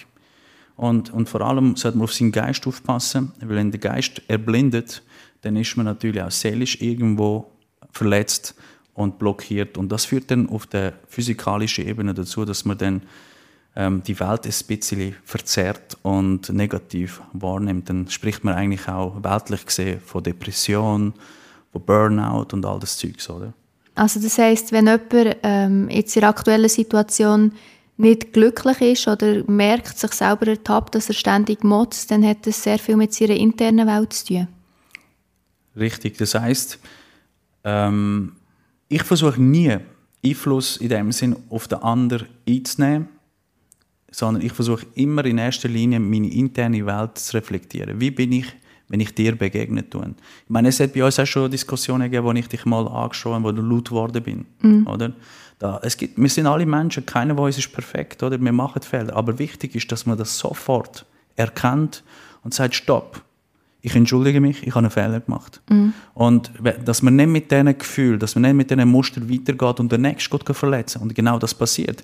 Und, 0.75 1.11
und 1.13 1.29
vor 1.29 1.41
allem 1.41 1.75
sollte 1.75 1.97
man 1.97 2.05
auf 2.05 2.13
seinen 2.13 2.31
Geist 2.31 2.67
aufpassen, 2.67 3.31
weil 3.39 3.57
wenn 3.57 3.71
der 3.71 3.79
Geist 3.79 4.21
erblindet, 4.27 5.03
dann 5.41 5.55
ist 5.55 5.77
man 5.77 5.85
natürlich 5.85 6.21
auch 6.21 6.31
seelisch 6.31 6.81
irgendwo 6.81 7.51
verletzt 7.91 8.55
und 8.93 9.19
blockiert. 9.19 9.77
Und 9.77 9.91
das 9.91 10.05
führt 10.05 10.31
dann 10.31 10.49
auf 10.49 10.67
der 10.67 10.93
physikalischen 11.07 11.87
Ebene 11.87 12.13
dazu, 12.13 12.45
dass 12.45 12.65
man 12.65 12.77
dann 12.77 13.01
ähm, 13.75 14.01
die 14.03 14.19
Welt 14.19 14.45
ein 14.45 14.67
bisschen 14.67 15.15
verzerrt 15.23 15.97
und 16.01 16.49
negativ 16.49 17.21
wahrnimmt. 17.33 17.89
Dann 17.89 18.09
spricht 18.09 18.43
man 18.43 18.55
eigentlich 18.55 18.87
auch 18.87 19.23
weltlich 19.23 19.65
gesehen 19.65 19.99
von 19.99 20.23
Depression, 20.23 21.13
von 21.71 21.81
Burnout 21.81 22.53
und 22.53 22.65
all 22.65 22.79
das 22.79 22.97
Zeugs, 22.97 23.29
oder? 23.29 23.53
Also 23.95 24.19
das 24.19 24.37
heißt, 24.37 24.71
wenn 24.73 24.87
jemand 24.87 25.37
ähm, 25.43 25.89
jetzt 25.89 26.15
in 26.15 26.21
der 26.21 26.29
aktuellen 26.29 26.69
Situation 26.69 27.53
nicht 27.97 28.33
glücklich 28.33 28.81
ist 28.81 29.07
oder 29.07 29.43
merkt, 29.49 29.97
sich 29.97 30.11
selber 30.13 30.47
ertappt, 30.47 30.95
dass 30.95 31.07
er 31.07 31.15
ständig 31.15 31.63
motzt, 31.63 32.11
dann 32.11 32.25
hat 32.25 32.45
das 32.45 32.61
sehr 32.61 32.77
viel 32.77 32.97
mit 32.97 33.13
seiner 33.13 33.35
internen 33.35 33.87
Welt 33.87 34.13
zu 34.13 34.25
tun. 34.25 34.47
Richtig, 35.77 36.17
das 36.17 36.35
heißt, 36.35 36.79
ähm, 37.63 38.33
ich 38.87 39.03
versuche 39.03 39.41
nie 39.41 39.77
Einfluss 40.23 40.77
in 40.77 40.89
dem 40.89 41.11
Sinn 41.11 41.35
auf 41.49 41.67
den 41.67 41.79
anderen 41.79 42.27
einzunehmen, 42.47 43.09
sondern 44.11 44.43
ich 44.43 44.53
versuche 44.53 44.85
immer 44.95 45.25
in 45.25 45.37
erster 45.37 45.67
Linie 45.67 45.99
meine 45.99 46.31
interne 46.31 46.85
Welt 46.85 47.17
zu 47.17 47.35
reflektieren. 47.37 47.99
Wie 47.99 48.11
bin 48.11 48.31
ich, 48.31 48.47
wenn 48.87 48.99
ich 48.99 49.13
dir 49.15 49.35
begegnet 49.35 49.91
tue? 49.91 50.15
Ich 50.43 50.49
meine, 50.49 50.69
es 50.69 50.79
hat 50.79 50.93
bei 50.93 51.03
uns 51.03 51.19
auch 51.19 51.25
schon 51.25 51.51
Diskussionen 51.51 52.03
gegeben, 52.11 52.25
wo 52.25 52.31
ich 52.31 52.47
dich 52.47 52.65
mal 52.65 52.87
angeschaut 52.87 53.33
habe, 53.33 53.45
wo 53.45 53.51
du 53.51 53.61
laut 53.61 53.89
geworden 53.89 54.23
bin, 54.23 54.45
mhm. 54.61 54.87
oder? 54.87 55.13
Da, 55.59 55.79
es 55.83 55.95
gibt, 55.95 56.17
wir 56.17 56.29
sind 56.29 56.47
alle 56.47 56.65
Menschen, 56.65 57.05
keiner 57.05 57.35
von 57.35 57.45
uns 57.45 57.57
ist 57.57 57.71
perfekt, 57.71 58.21
oder? 58.23 58.39
Wir 58.39 58.51
machen 58.51 58.81
Fehler. 58.81 59.15
Aber 59.15 59.39
wichtig 59.39 59.73
ist, 59.75 59.89
dass 59.91 60.05
man 60.05 60.17
das 60.17 60.37
sofort 60.37 61.05
erkennt 61.37 62.03
und 62.43 62.53
sagt, 62.53 62.75
stopp, 62.75 63.21
ich 63.85 63.95
entschuldige 63.95 64.41
mich, 64.41 64.63
ich 64.63 64.69
habe 64.69 64.79
einen 64.79 64.89
Fehler 64.89 65.19
gemacht. 65.19 65.61
Mhm. 65.69 65.93
Und 66.15 66.51
dass 66.83 67.03
man 67.03 67.15
nicht 67.15 67.27
mit 67.27 67.51
diesen 67.51 67.77
Gefühlen, 67.77 68.17
dass 68.17 68.33
man 68.33 68.41
nicht 68.41 68.55
mit 68.55 68.71
diesen 68.71 68.89
Mustern 68.89 69.29
weitergeht 69.29 69.79
und 69.79 69.91
den 69.91 70.01
nächsten 70.01 70.31
Gott 70.31 70.55
verletzen 70.55 71.03
Und 71.03 71.13
genau 71.13 71.37
das 71.37 71.53
passiert. 71.53 72.03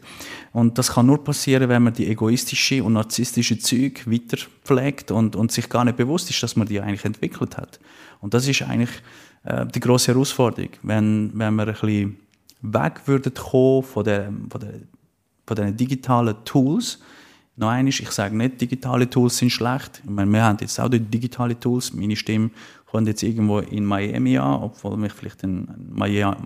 Und 0.53 0.77
das 0.77 0.91
kann 0.91 1.07
nur 1.07 1.23
passieren, 1.23 1.69
wenn 1.69 1.81
man 1.81 1.93
die 1.93 2.07
egoistische 2.07 2.83
und 2.83 2.93
narzisstische 2.93 3.57
Züge 3.57 3.99
weiter 4.05 4.37
pflegt 4.63 5.09
und, 5.09 5.35
und 5.35 5.51
sich 5.51 5.67
gar 5.69 5.83
nicht 5.83 5.97
bewusst 5.97 6.29
ist, 6.29 6.43
dass 6.43 6.55
man 6.55 6.67
die 6.67 6.79
eigentlich 6.79 7.03
entwickelt 7.03 7.57
hat. 7.57 7.79
Und 8.19 8.35
das 8.35 8.47
ist 8.47 8.61
eigentlich 8.61 8.91
äh, 9.43 9.65
die 9.65 9.79
große 9.79 10.11
Herausforderung, 10.11 10.69
wenn, 10.83 11.31
wenn 11.33 11.55
man 11.55 11.67
ein 11.67 11.73
bisschen 11.73 12.17
weg 12.61 13.01
würden 13.07 13.33
kommen 13.33 13.81
von, 13.81 14.03
der, 14.03 14.31
von, 14.51 14.61
der, 14.61 14.73
von 15.47 15.55
den 15.55 15.75
digitalen 15.75 16.35
Tools. 16.45 16.99
Noch 17.61 17.69
einmal, 17.69 17.89
ich 17.89 18.11
sage 18.11 18.35
nicht, 18.35 18.59
digitale 18.59 19.09
Tools 19.09 19.37
sind 19.37 19.51
schlecht. 19.51 20.01
Ich 20.03 20.09
meine, 20.09 20.31
wir 20.31 20.43
haben 20.43 20.57
jetzt 20.59 20.79
auch 20.79 20.89
die 20.89 20.99
digitale 20.99 21.59
Tools. 21.59 21.93
Meine 21.93 22.15
Stimme 22.15 22.49
kommt 22.87 23.07
jetzt 23.07 23.21
irgendwo 23.21 23.59
in 23.59 23.85
Miami 23.85 24.37
an, 24.37 24.63
obwohl 24.63 24.97
mich 24.97 25.13
vielleicht 25.13 25.43
ein 25.43 25.67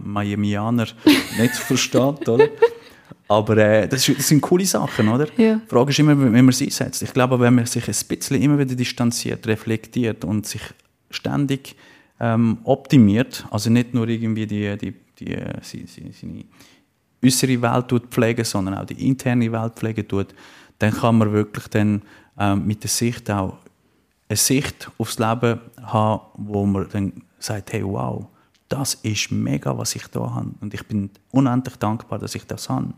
Miamianer 0.03 0.87
nicht 1.39 1.55
versteht, 1.55 2.27
oder? 2.27 2.49
Aber 3.29 3.57
äh, 3.57 3.87
das, 3.87 4.05
das, 4.05 4.27
sind 4.27 4.41
coole 4.41 4.65
Sachen, 4.65 5.07
oder? 5.07 5.27
Ja. 5.37 5.55
Die 5.55 5.69
Frage 5.69 5.91
ist 5.91 5.99
immer, 5.99 6.19
wie 6.19 6.41
man 6.41 6.51
sie 6.51 6.65
einsetzt. 6.65 7.01
Ich 7.01 7.13
glaube, 7.13 7.39
wenn 7.39 7.55
man 7.55 7.65
sich 7.65 7.87
ein 7.87 8.07
bisschen 8.07 8.41
immer 8.41 8.59
wieder 8.59 8.75
distanziert, 8.75 9.47
reflektiert 9.47 10.25
und 10.25 10.45
sich 10.45 10.61
ständig 11.09 11.75
ähm, 12.19 12.57
optimiert, 12.65 13.45
also 13.49 13.69
nicht 13.69 13.93
nur 13.93 14.07
irgendwie 14.07 14.45
die, 14.45 14.77
die 14.77 14.93
die, 15.19 15.33
äh, 15.33 15.53
seine 15.61 16.43
äußere 17.23 17.61
Welt 17.61 18.03
pflegen, 18.09 18.43
sondern 18.43 18.75
auch 18.75 18.85
die 18.85 19.07
interne 19.07 19.51
Welt 19.51 19.73
pflegen 19.75 20.07
tut, 20.07 20.35
dann 20.79 20.93
kann 20.93 21.17
man 21.17 21.31
wirklich 21.31 21.67
dann 21.67 22.01
ähm, 22.39 22.65
mit 22.65 22.83
der 22.83 22.89
Sicht 22.89 23.29
auch 23.31 23.57
eine 24.27 24.37
Sicht 24.37 24.89
aufs 24.97 25.19
Leben 25.19 25.59
haben, 25.81 26.21
wo 26.35 26.65
man 26.65 26.87
dann 26.91 27.13
sagt, 27.39 27.73
hey, 27.73 27.83
wow, 27.85 28.25
das 28.69 28.95
ist 28.95 29.31
mega, 29.31 29.77
was 29.77 29.95
ich 29.95 30.07
da 30.07 30.33
habe. 30.33 30.51
Und 30.61 30.73
ich 30.73 30.85
bin 30.87 31.11
unendlich 31.31 31.75
dankbar, 31.75 32.19
dass 32.19 32.35
ich 32.35 32.45
das 32.45 32.69
habe. 32.69 32.93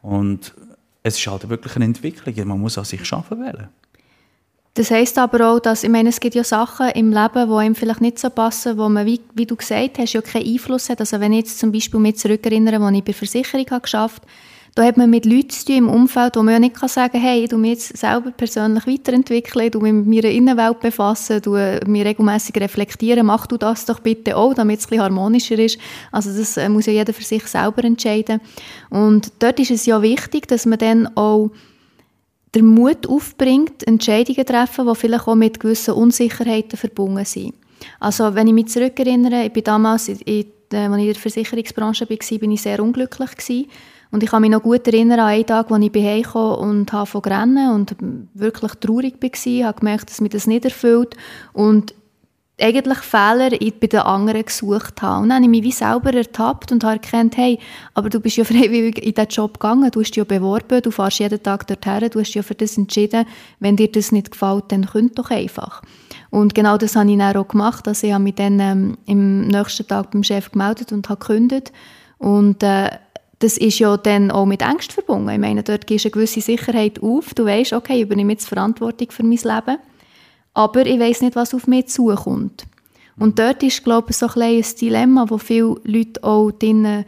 Und 0.00 0.54
es 1.02 1.18
ist 1.18 1.26
halt 1.26 1.48
wirklich 1.48 1.76
eine 1.76 1.84
Entwicklung. 1.84 2.48
Man 2.48 2.60
muss 2.60 2.78
an 2.78 2.84
sich 2.84 3.04
schaffen 3.04 3.38
wollen. 3.38 3.68
Das 4.74 4.90
heisst 4.90 5.18
aber 5.18 5.50
auch, 5.50 5.58
dass, 5.58 5.82
ich 5.82 5.90
meine, 5.90 6.08
es 6.08 6.20
gibt 6.20 6.36
ja 6.36 6.44
Sachen 6.44 6.90
im 6.90 7.12
Leben, 7.12 7.48
die 7.48 7.54
einem 7.54 7.74
vielleicht 7.74 8.00
nicht 8.00 8.18
so 8.18 8.30
passen, 8.30 8.78
wo 8.78 8.88
man, 8.88 9.06
wie, 9.06 9.20
wie 9.34 9.44
du 9.44 9.56
gesagt 9.56 9.98
hast, 9.98 10.12
ja 10.12 10.22
keinen 10.22 10.46
Einfluss 10.46 10.88
hat. 10.88 11.00
Also 11.00 11.18
wenn 11.18 11.32
ich 11.32 11.40
jetzt 11.40 11.58
zum 11.58 11.72
Beispiel 11.72 11.98
mich 11.98 12.16
zurückerinnere, 12.16 12.80
als 12.80 12.96
ich 12.96 13.04
bei 13.04 13.12
Versicherung 13.12 13.66
habe 13.70 13.80
geschafft 13.80 14.22
da 14.74 14.84
hat 14.84 14.96
man 14.96 15.10
mit 15.10 15.26
Leuten 15.26 15.50
zu 15.50 15.66
tun 15.66 15.76
im 15.76 15.88
Umfeld, 15.88 16.36
wo 16.36 16.42
man 16.42 16.54
ja 16.54 16.60
nicht 16.60 16.78
sagen 16.78 17.12
kann, 17.12 17.20
hey, 17.20 17.44
ich 17.44 17.52
mich 17.52 17.70
jetzt 17.70 17.96
selber 17.96 18.30
persönlich 18.30 18.86
weiterentwickeln, 18.86 19.66
ich 19.66 19.74
mich 19.74 19.92
mit 19.92 20.06
meiner 20.06 20.32
Innenwelt 20.32 20.80
befassen, 20.80 21.42
mich 21.86 22.04
regelmäßig 22.04 22.56
reflektieren, 22.56 23.26
mach 23.26 23.46
du 23.46 23.56
das 23.56 23.84
doch 23.84 24.00
bitte 24.00 24.36
auch, 24.36 24.54
damit 24.54 24.78
es 24.78 24.86
ein 24.86 24.90
bisschen 24.90 25.02
harmonischer 25.04 25.58
ist. 25.58 25.78
Also 26.12 26.30
das 26.36 26.56
äh, 26.56 26.68
muss 26.68 26.86
ja 26.86 26.92
jeder 26.92 27.12
für 27.12 27.24
sich 27.24 27.44
selber 27.46 27.82
entscheiden. 27.84 28.40
Und 28.90 29.32
dort 29.40 29.58
ist 29.58 29.70
es 29.70 29.86
ja 29.86 30.00
wichtig, 30.00 30.46
dass 30.46 30.66
man 30.66 30.78
dann 30.78 31.16
auch 31.16 31.50
der 32.54 32.62
Mut 32.62 33.06
aufbringt, 33.06 33.86
Entscheidungen 33.86 34.46
zu 34.46 34.52
treffen, 34.52 34.86
die 34.86 34.94
vielleicht 34.94 35.28
auch 35.28 35.34
mit 35.34 35.60
gewissen 35.60 35.94
Unsicherheiten 35.94 36.78
verbunden 36.78 37.24
sind. 37.24 37.54
Also 38.00 38.34
wenn 38.34 38.46
ich 38.46 38.54
mich 38.54 38.68
zurückerinnere, 38.68 39.44
ich 39.44 39.52
bin 39.52 39.64
damals, 39.64 40.08
in, 40.08 40.18
in, 40.20 40.44
äh, 40.72 40.76
als 40.76 40.96
ich 40.96 41.00
in 41.00 41.12
der 41.12 41.14
Versicherungsbranche 41.14 42.08
war, 42.08 42.38
bin 42.38 42.52
ich 42.52 42.62
sehr 42.62 42.82
unglücklich 42.82 43.30
gewesen. 43.36 43.66
Und 44.10 44.22
ich 44.22 44.30
kann 44.30 44.42
mich 44.42 44.50
noch 44.50 44.62
gut 44.62 44.86
erinnern 44.86 45.20
an 45.20 45.26
einen 45.26 45.46
Tag, 45.46 45.70
als 45.70 45.84
ich 45.84 45.94
heimkam 45.94 46.54
und 46.54 46.92
habe 46.92 47.06
von 47.06 47.20
rennen 47.22 47.72
und 47.72 47.94
wirklich 48.34 48.72
traurig 48.76 49.14
war, 49.20 49.66
habe 49.68 49.78
gemerkt, 49.78 50.10
dass 50.10 50.20
mich 50.20 50.30
das 50.30 50.46
nicht 50.46 50.64
erfüllt 50.64 51.14
und 51.52 51.94
eigentlich 52.60 52.98
Fehler 52.98 53.50
bei 53.50 53.86
den 53.86 54.00
anderen 54.00 54.44
gesucht 54.44 55.00
habe. 55.00 55.22
Und 55.22 55.28
dann 55.28 55.36
habe 55.36 55.44
ich 55.44 55.50
mich 55.50 55.62
wie 55.62 55.72
selber 55.72 56.12
ertappt 56.12 56.72
und 56.72 56.82
habe 56.82 56.94
erkannt, 56.94 57.36
hey, 57.36 57.58
aber 57.94 58.08
du 58.08 58.20
bist 58.20 58.36
ja 58.36 58.44
freiwillig 58.44 58.98
in 58.98 59.14
diesen 59.14 59.28
Job 59.28 59.60
gegangen, 59.60 59.90
du 59.90 60.00
hast 60.00 60.10
dich 60.10 60.16
ja 60.16 60.24
beworben, 60.24 60.82
du 60.82 60.90
fährst 60.90 61.20
jeden 61.20 61.42
Tag 61.42 61.66
dorthin, 61.66 62.10
du 62.10 62.20
hast 62.20 62.28
dich 62.28 62.34
ja 62.34 62.42
für 62.42 62.54
das 62.54 62.76
entschieden. 62.76 63.26
Wenn 63.60 63.76
dir 63.76 63.90
das 63.90 64.12
nicht 64.12 64.32
gefällt, 64.32 64.64
dann 64.68 64.86
könnt 64.86 65.18
doch 65.18 65.30
einfach. 65.30 65.82
Und 66.30 66.54
genau 66.54 66.76
das 66.76 66.96
habe 66.96 67.10
ich 67.10 67.18
dann 67.18 67.36
auch 67.36 67.48
gemacht. 67.48 67.86
Also 67.86 68.06
ich 68.06 68.12
habe 68.12 68.24
mich 68.24 68.34
dann 68.34 68.60
ähm, 68.60 68.98
im 69.06 69.46
nächsten 69.48 69.86
Tag 69.86 70.10
beim 70.10 70.24
Chef 70.24 70.50
gemeldet 70.50 70.92
und 70.92 71.08
habe 71.08 71.20
gekündigt. 71.20 71.72
Und 72.18 72.62
äh, 72.64 72.90
das 73.40 73.56
ist 73.56 73.78
ja 73.78 73.96
dann 73.96 74.30
auch 74.30 74.46
mit 74.46 74.62
Angst 74.62 74.92
verbunden. 74.92 75.28
Ich 75.30 75.38
meine, 75.38 75.62
dort 75.62 75.86
gehst 75.86 76.04
du 76.04 76.08
eine 76.08 76.12
gewisse 76.12 76.40
Sicherheit 76.40 77.02
auf. 77.02 77.34
Du 77.34 77.44
weißt, 77.44 77.72
okay, 77.72 77.96
ich 77.96 78.02
übernehme 78.02 78.32
jetzt 78.32 78.48
Verantwortung 78.48 79.10
für 79.10 79.22
mein 79.22 79.38
Leben 79.38 79.78
aber 80.58 80.86
ich 80.86 80.98
weiß 80.98 81.20
nicht, 81.20 81.36
was 81.36 81.54
auf 81.54 81.68
mich 81.68 81.86
zukommt. 81.86 82.64
Und 83.16 83.38
dort 83.38 83.62
ist, 83.62 83.84
glaube 83.84 84.10
ich, 84.10 84.16
so 84.16 84.26
ein, 84.26 84.42
ein 84.42 84.64
Dilemma, 84.80 85.26
wo 85.28 85.38
viele 85.38 85.76
Leute 85.84 86.22
auch 86.24 86.50
drinnen 86.50 87.04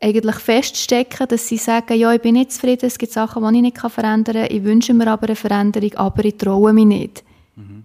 eigentlich 0.00 0.36
feststecken, 0.36 1.28
dass 1.28 1.48
sie 1.48 1.56
sagen, 1.56 1.98
ja, 1.98 2.12
ich 2.12 2.20
bin 2.20 2.34
nicht 2.34 2.52
zufrieden, 2.52 2.84
es 2.84 2.98
gibt 2.98 3.12
Sachen, 3.12 3.42
die 3.42 3.56
ich 3.56 3.62
nicht 3.62 3.78
verändern 3.78 4.42
kann, 4.42 4.54
ich 4.54 4.64
wünsche 4.64 4.92
mir 4.92 5.06
aber 5.06 5.28
eine 5.28 5.36
Veränderung, 5.36 5.94
aber 5.94 6.24
ich 6.26 6.36
traue 6.36 6.74
mich 6.74 6.84
nicht. 6.84 7.24
Mhm. 7.56 7.84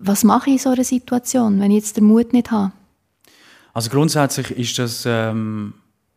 Was 0.00 0.24
mache 0.24 0.50
ich 0.50 0.54
in 0.54 0.58
so 0.58 0.70
einer 0.70 0.84
Situation, 0.84 1.60
wenn 1.60 1.70
ich 1.70 1.84
jetzt 1.84 1.96
den 1.96 2.04
Mut 2.04 2.32
nicht 2.32 2.50
habe? 2.50 2.72
Also 3.72 3.88
grundsätzlich 3.88 4.50
ist 4.50 4.78
das 4.80 5.04
ähm, 5.06 5.74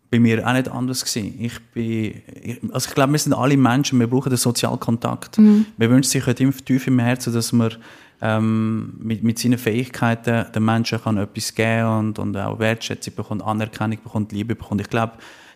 bei 0.09 0.19
mir 0.19 0.47
auch 0.47 0.53
nicht 0.53 0.69
anders 0.69 1.03
gewesen. 1.03 1.35
Ich 1.39 1.59
bin, 1.73 2.21
also 2.71 2.87
ich 2.89 2.95
glaube, 2.95 3.11
wir 3.11 3.19
sind 3.19 3.33
alle 3.33 3.57
Menschen, 3.57 3.99
wir 3.99 4.07
brauchen 4.07 4.29
den 4.29 4.37
Sozialkontakt. 4.37 5.37
Mhm. 5.37 5.65
Wir 5.77 5.89
wünschen 5.89 6.09
sich 6.09 6.25
halt 6.25 6.39
immer 6.39 6.53
tief 6.53 6.87
im 6.87 6.99
Herzen, 6.99 7.33
dass 7.33 7.51
wir 7.51 7.71
ähm, 8.21 8.93
mit, 8.99 9.23
mit 9.23 9.37
seinen 9.37 9.57
Fähigkeiten 9.57 10.45
den 10.51 10.65
Menschen 10.65 11.01
kann 11.01 11.17
etwas 11.17 11.53
geben 11.53 11.87
und, 11.99 12.19
und 12.19 12.37
auch 12.37 12.57
Wertschätzung 12.59 13.15
bekommt, 13.15 13.43
Anerkennung 13.43 13.99
bekommt, 14.01 14.31
Liebe 14.31 14.55
bekommt. 14.55 14.81
Ich 14.81 14.89
glaube, 14.89 15.13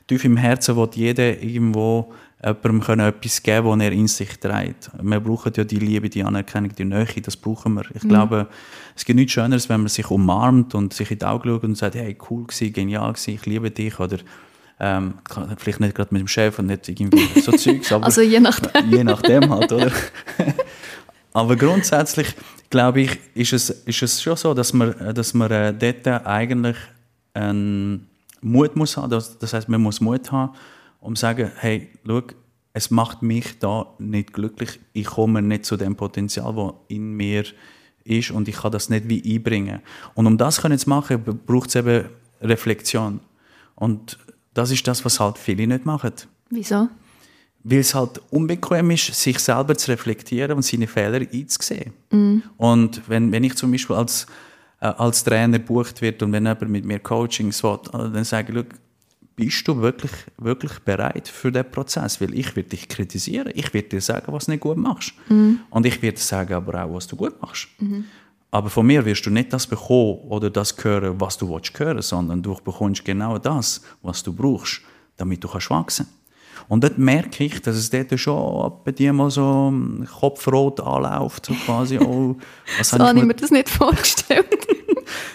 tief 0.08 0.26
im 0.26 0.38
Herzen 0.38 0.76
will 0.76 0.90
jeder 0.94 1.42
irgendwo 1.42 2.14
jemandem 2.44 2.82
können 2.82 3.08
etwas 3.08 3.44
geben 3.44 3.68
was 3.68 3.80
er 3.82 3.92
in 3.92 4.08
sich 4.08 4.40
trägt. 4.40 4.90
Wir 5.02 5.20
brauchen 5.20 5.54
ja 5.56 5.64
die 5.64 5.80
Liebe, 5.80 6.10
die 6.10 6.24
Anerkennung, 6.24 6.74
die 6.76 6.86
Nähe, 6.86 7.06
das 7.22 7.38
brauchen 7.38 7.76
wir. 7.76 7.84
Ich 7.94 8.04
mhm. 8.04 8.10
glaube, 8.10 8.48
es 8.96 9.06
gibt 9.06 9.18
nichts 9.18 9.34
Schöneres, 9.34 9.70
wenn 9.70 9.82
man 9.82 9.90
sich 9.90 10.10
umarmt 10.10 10.74
und 10.74 10.94
sich 10.94 11.12
in 11.12 11.20
die 11.20 11.26
Augen 11.26 11.50
schaut 11.50 11.64
und 11.64 11.78
sagt, 11.78 11.96
hey, 11.96 12.18
cool 12.30 12.46
gewesen, 12.46 12.74
genial 12.74 13.14
gewesen, 13.14 13.36
ich 13.36 13.46
liebe 13.46 13.70
dich 13.70 14.00
oder 14.00 14.18
ähm, 14.80 15.16
vielleicht 15.58 15.80
nicht 15.80 15.94
gerade 15.94 16.12
mit 16.12 16.22
dem 16.22 16.28
Chef 16.28 16.58
und 16.58 16.66
nicht 16.66 16.90
irgendwie 16.90 17.40
so 17.42 17.52
Zeugs, 17.52 17.92
aber 17.92 18.06
also 18.06 18.22
je 18.22 18.40
nachdem. 18.40 18.90
je 18.90 19.04
nachdem 19.04 19.50
halt, 19.50 19.72
oder? 19.72 19.92
Aber 21.34 21.56
grundsätzlich 21.56 22.36
glaube 22.70 23.02
ich, 23.02 23.20
ist 23.36 23.54
es, 23.54 23.70
ist 23.70 24.02
es 24.02 24.22
schon 24.22 24.36
so, 24.36 24.54
dass 24.54 24.74
man, 24.74 25.14
dass 25.14 25.34
man 25.34 25.52
äh, 25.52 25.74
dort 25.74 26.26
eigentlich 26.26 26.76
einen 27.34 28.10
Mut 28.42 28.76
muss 28.76 28.98
haben. 28.98 29.10
Das, 29.10 29.38
das 29.38 29.54
heißt, 29.54 29.70
man 29.70 29.82
muss 29.82 30.02
Mut 30.02 30.32
haben, 30.32 30.54
um 31.02 31.16
zu 31.16 31.22
sagen, 31.22 31.52
hey, 31.58 31.90
schau, 32.06 32.22
es 32.74 32.90
macht 32.90 33.22
mich 33.22 33.60
da 33.60 33.94
nicht 34.00 34.32
glücklich. 34.32 34.80
Ich 34.94 35.08
komme 35.08 35.42
nicht 35.42 35.66
zu 35.66 35.76
dem 35.76 35.96
Potenzial, 35.96 36.56
das 36.56 36.74
in 36.88 37.14
mir 37.14 37.44
ist 38.04 38.32
und 38.32 38.48
ich 38.48 38.56
kann 38.56 38.72
das 38.72 38.90
nicht 38.90 39.10
wie 39.10 39.36
einbringen. 39.36 39.82
Und 40.16 40.26
um 40.26 40.38
das 40.38 40.62
können 40.62 40.80
zu 40.80 40.90
machen, 40.90 41.22
braucht 41.46 41.70
es 41.70 41.76
eben 41.76 42.06
Reflexion. 42.42 43.20
Und 43.76 44.18
das 44.54 44.72
ist 44.72 44.88
das, 44.88 45.04
was 45.04 45.20
halt 45.20 45.38
viele 45.38 45.68
nicht 45.68 45.86
machen. 45.86 46.14
Wieso? 46.50 46.88
Weil 47.64 47.80
es 47.80 47.94
halt 47.94 48.22
unbequem 48.32 48.92
ist, 48.92 49.14
sich 49.14 49.38
selber 49.40 49.76
zu 49.76 49.92
reflektieren 49.92 50.54
und 50.54 50.64
seine 50.64 50.88
Fehler 50.88 51.22
einzusehen. 51.32 51.94
Mm. 52.10 52.40
Und 52.58 53.08
wenn, 53.08 53.32
wenn 53.32 53.44
ich 53.44 53.56
zum 53.56 53.72
Beispiel 53.72 53.96
als, 53.96 54.26
äh, 54.80 54.88
als 54.88 55.24
Trainer 55.24 55.60
bucht 55.60 56.02
wird 56.02 56.24
und 56.24 56.32
wenn 56.32 56.46
jemand 56.46 56.70
mit 56.70 56.86
mir 56.86 57.00
Coachings 57.00 57.64
will, 57.64 57.80
dann 57.92 58.24
sage 58.24 58.60
ich, 58.60 58.66
bist 59.36 59.68
du 59.68 59.82
wirklich, 59.82 60.12
wirklich 60.38 60.80
bereit 60.80 61.28
für 61.28 61.52
den 61.52 61.70
Prozess? 61.70 62.22
Weil 62.22 62.34
ich 62.34 62.56
werde 62.56 62.70
dich 62.70 62.88
kritisieren, 62.88 63.52
ich 63.56 63.74
werde 63.74 63.90
dir 63.90 64.02
sagen, 64.02 64.32
was 64.32 64.46
du 64.46 64.52
nicht 64.52 64.62
gut 64.62 64.78
machst. 64.78 65.14
Mhm. 65.30 65.60
Und 65.70 65.86
ich 65.86 66.02
werde 66.02 66.20
sagen 66.20 66.54
aber 66.54 66.84
auch, 66.84 66.94
was 66.96 67.08
du 67.08 67.16
gut 67.16 67.42
machst. 67.42 67.68
Mhm. 67.80 68.06
Aber 68.52 68.70
von 68.70 68.86
mir 68.86 69.06
wirst 69.06 69.26
du 69.26 69.30
nicht 69.30 69.54
das 69.54 69.66
bekommen 69.66 70.20
oder 70.28 70.50
das 70.50 70.76
hören, 70.84 71.20
was 71.20 71.38
du 71.38 71.50
willst 71.50 71.78
hören, 71.80 72.02
sondern 72.02 72.42
du 72.42 72.54
bekommst 72.56 73.06
genau 73.06 73.38
das, 73.38 73.82
was 74.02 74.22
du 74.22 74.34
brauchst, 74.34 74.82
damit 75.16 75.44
du 75.44 75.48
kannst 75.48 75.70
wachsen 75.70 76.08
und 76.68 76.84
dort 76.84 76.98
merke 76.98 77.44
ich, 77.44 77.62
dass 77.62 77.76
es 77.76 77.90
dort 77.90 78.18
schon 78.20 78.72
bei 78.84 78.92
dir 78.92 79.14
mal 79.14 79.30
so 79.30 79.74
kopfrot 80.20 80.80
anläuft, 80.80 81.48
so 81.48 81.54
quasi, 81.66 81.98
oh, 82.02 82.38
was 82.78 82.90
so 82.90 83.00
habe 83.00 83.20
ich 83.20 83.26
mir 83.26 83.34
das 83.34 83.52
nicht 83.52 83.70
vorgestellt. 83.78 84.68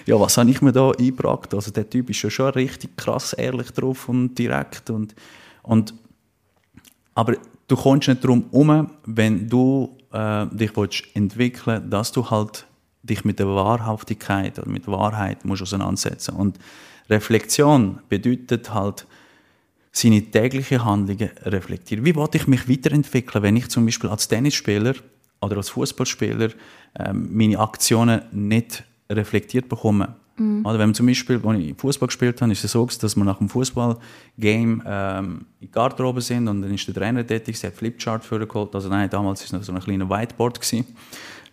Ja, 0.06 0.18
was 0.18 0.37
habe 0.37 0.50
ich 0.50 0.62
mir 0.62 0.73
da 0.73 0.90
eingebracht? 0.90 1.54
Also 1.54 1.71
der 1.71 1.88
Typ 1.88 2.11
ist 2.11 2.23
ja 2.23 2.30
schon 2.30 2.50
richtig 2.50 2.97
krass 2.97 3.33
ehrlich 3.33 3.71
drauf 3.71 4.09
und 4.09 4.35
direkt 4.35 4.90
und, 4.90 5.14
und 5.62 5.95
aber 7.14 7.37
du 7.68 7.76
kommst 7.76 8.09
nicht 8.09 8.23
darum 8.23 8.45
herum, 8.50 8.90
wenn 9.04 9.49
du 9.49 9.97
äh, 10.12 10.47
dich 10.47 10.76
willst 10.76 11.04
entwickeln 11.14 11.90
dass 11.90 12.12
du 12.12 12.28
halt 12.28 12.66
dich 13.02 13.25
mit 13.25 13.38
der 13.38 13.47
Wahrhaftigkeit 13.47 14.59
oder 14.59 14.68
mit 14.68 14.87
Wahrheit 14.88 15.45
musst 15.45 15.62
auseinandersetzen 15.62 16.35
und 16.35 16.59
Reflexion 17.09 18.00
bedeutet 18.09 18.73
halt 18.75 19.06
seine 19.92 20.23
täglichen 20.23 20.85
Handlungen 20.85 21.30
reflektieren. 21.45 22.04
Wie 22.04 22.14
wollte 22.14 22.37
ich 22.37 22.47
mich 22.47 22.68
weiterentwickeln, 22.68 23.42
wenn 23.42 23.56
ich 23.56 23.68
zum 23.68 23.87
Beispiel 23.87 24.11
als 24.11 24.28
Tennisspieler 24.28 24.95
oder 25.40 25.56
als 25.56 25.71
Fußballspieler 25.71 26.50
ähm, 26.99 27.28
meine 27.33 27.59
Aktionen 27.59 28.23
nicht 28.33 28.85
reflektiert 29.10 29.68
bekomme? 29.68 30.14
Mhm. 30.36 30.64
Oder 30.66 30.78
wenn 30.78 30.88
man 30.88 30.94
zum 30.94 31.06
Beispiel, 31.06 31.40
als 31.44 31.58
ich 31.58 31.75
Fußball 31.76 32.08
gespielt 32.08 32.40
habe, 32.42 32.52
ist 32.52 32.64
es 32.64 32.72
so, 32.72 32.86
dass 32.86 33.16
wir 33.16 33.25
nach 33.25 33.38
dem 33.38 33.48
Fußballgame 33.48 34.82
ähm, 34.86 35.46
in 35.60 35.70
Garderobe 35.70 36.20
sind 36.20 36.48
und 36.48 36.62
dann 36.62 36.75
ist 36.75 36.86
der 36.86 36.94
Trainer 36.94 37.26
tätig, 37.26 37.58
sie 37.58 37.66
hat 37.66 37.75
Flipchart 37.75 38.25
vorgeholt. 38.25 38.75
Also 38.75 38.88
nein, 38.88 39.08
damals 39.08 39.40
war 39.40 39.46
es 39.46 39.52
noch 39.52 39.62
so 39.62 39.72
ein 39.72 39.80
kleiner 39.80 40.08
Whiteboard. 40.08 40.60
Gewesen. 40.60 40.84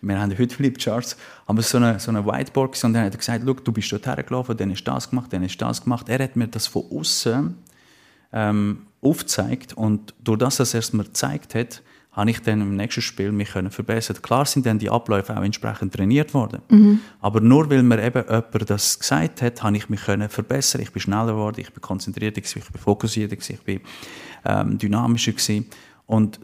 Wir 0.02 0.20
haben 0.20 0.36
heute 0.38 0.54
Flipcharts, 0.54 1.16
aber 1.46 1.62
so 1.62 1.78
eine, 1.78 1.98
so 1.98 2.10
eine 2.10 2.26
Whiteboard 2.26 2.72
gewesen, 2.72 2.86
und 2.86 2.92
dann 2.92 3.06
hat 3.06 3.14
er 3.14 3.18
gesagt, 3.18 3.44
du 3.46 3.72
bist 3.72 3.90
dort 3.90 4.06
hergelaufen, 4.06 4.56
dann 4.56 4.70
ist 4.70 4.86
das 4.86 5.08
gemacht, 5.08 5.32
dann 5.32 5.42
ist 5.42 5.60
das 5.60 5.82
gemacht. 5.82 6.08
Er 6.10 6.22
hat 6.22 6.36
mir 6.36 6.46
das 6.46 6.66
von 6.66 6.84
außen 6.90 7.54
ähm, 8.32 8.82
aufzeigt 9.00 9.72
und 9.74 10.14
durch 10.22 10.38
das, 10.38 10.56
dass 10.56 10.74
er 10.74 10.80
es 10.80 10.92
mir 10.92 11.04
gezeigt 11.04 11.54
hat, 11.54 11.82
habe 12.14 12.30
ich 12.30 12.40
dann 12.40 12.60
im 12.60 12.76
nächsten 12.76 13.02
Spiel 13.02 13.32
mich 13.32 13.50
können 13.50 13.70
verbessern. 13.70 14.16
Klar 14.22 14.46
sind 14.46 14.66
dann 14.66 14.78
die 14.78 14.88
Abläufe 14.88 15.36
auch 15.36 15.42
entsprechend 15.42 15.94
trainiert 15.94 16.32
worden, 16.32 16.62
mhm. 16.68 17.00
aber 17.20 17.40
nur 17.40 17.68
weil 17.70 17.82
mir 17.82 18.02
eben 18.02 18.22
jemand 18.22 18.70
das 18.70 18.98
gesagt 18.98 19.42
hat, 19.42 19.62
habe 19.62 19.76
ich 19.76 19.88
mich 19.88 20.04
können 20.04 20.28
verbessern. 20.28 20.80
Ich 20.80 20.92
bin 20.92 21.00
schneller 21.02 21.32
geworden, 21.32 21.60
ich 21.60 21.72
bin 21.72 21.80
konzentrierter 21.80 22.38
ich 22.38 22.52
bin 22.52 22.80
fokussierter 22.80 23.36
ich 23.36 23.60
bin 23.60 23.80
ähm, 24.44 24.78
dynamischer 24.78 25.32
gewesen. 25.32 25.66
und 26.06 26.40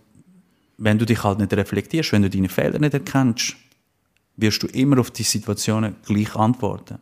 wenn 0.82 0.98
du 0.98 1.04
dich 1.04 1.22
halt 1.22 1.38
nicht 1.38 1.52
reflektierst, 1.52 2.12
wenn 2.12 2.22
du 2.22 2.30
deine 2.30 2.48
Fehler 2.48 2.78
nicht 2.78 2.94
erkennst, 2.94 3.54
wirst 4.36 4.62
du 4.62 4.66
immer 4.68 4.98
auf 4.98 5.10
die 5.10 5.22
Situationen 5.22 5.96
gleich 6.06 6.34
antworten. 6.34 6.98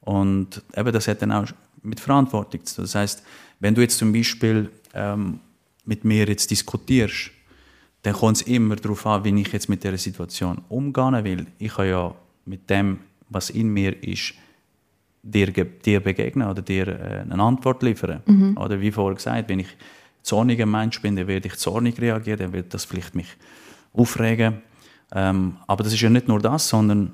Und 0.00 0.62
eben 0.74 0.92
das 0.92 1.06
hat 1.08 1.20
dann 1.20 1.32
auch 1.32 1.46
mit 1.82 2.00
Verantwortung 2.00 2.64
zu 2.64 2.76
tun. 2.76 2.84
Das 2.84 2.94
heißt, 2.94 3.22
wenn 3.60 3.74
du 3.74 3.82
jetzt 3.82 3.98
zum 3.98 4.12
Beispiel 4.14 4.70
ähm, 4.94 5.40
mit 5.84 6.04
mir 6.04 6.26
jetzt 6.26 6.50
diskutierst, 6.50 7.30
dann 8.02 8.14
kommt 8.14 8.36
es 8.36 8.42
immer 8.42 8.76
darauf 8.76 9.06
an, 9.06 9.24
wie 9.24 9.40
ich 9.40 9.52
jetzt 9.52 9.68
mit 9.68 9.84
der 9.84 9.98
Situation 9.98 10.62
umgehen 10.68 11.24
will. 11.24 11.46
Ich 11.58 11.74
kann 11.74 11.88
ja 11.88 12.14
mit 12.44 12.70
dem, 12.70 13.00
was 13.28 13.50
in 13.50 13.68
mir 13.68 14.02
ist, 14.02 14.34
dir, 15.22 15.50
dir 15.52 16.00
begegnen 16.00 16.48
oder 16.48 16.62
dir 16.62 16.88
äh, 16.88 17.20
eine 17.30 17.42
Antwort 17.42 17.82
liefern. 17.82 18.22
Mhm. 18.26 18.56
Oder 18.56 18.80
wie 18.80 18.92
vorher 18.92 19.16
gesagt, 19.16 19.48
wenn 19.48 19.60
ich 19.60 19.76
zorniger 20.22 20.66
Mensch 20.66 21.00
bin, 21.02 21.16
dann 21.16 21.26
werde 21.26 21.48
ich 21.48 21.56
zornig 21.56 22.00
reagieren, 22.00 22.38
dann 22.38 22.52
wird 22.52 22.72
das 22.72 22.84
vielleicht 22.84 23.14
mich 23.14 23.28
aufregen. 23.92 24.62
Ähm, 25.12 25.56
aber 25.66 25.84
das 25.84 25.92
ist 25.92 26.00
ja 26.00 26.10
nicht 26.10 26.28
nur 26.28 26.38
das, 26.38 26.68
sondern 26.68 27.12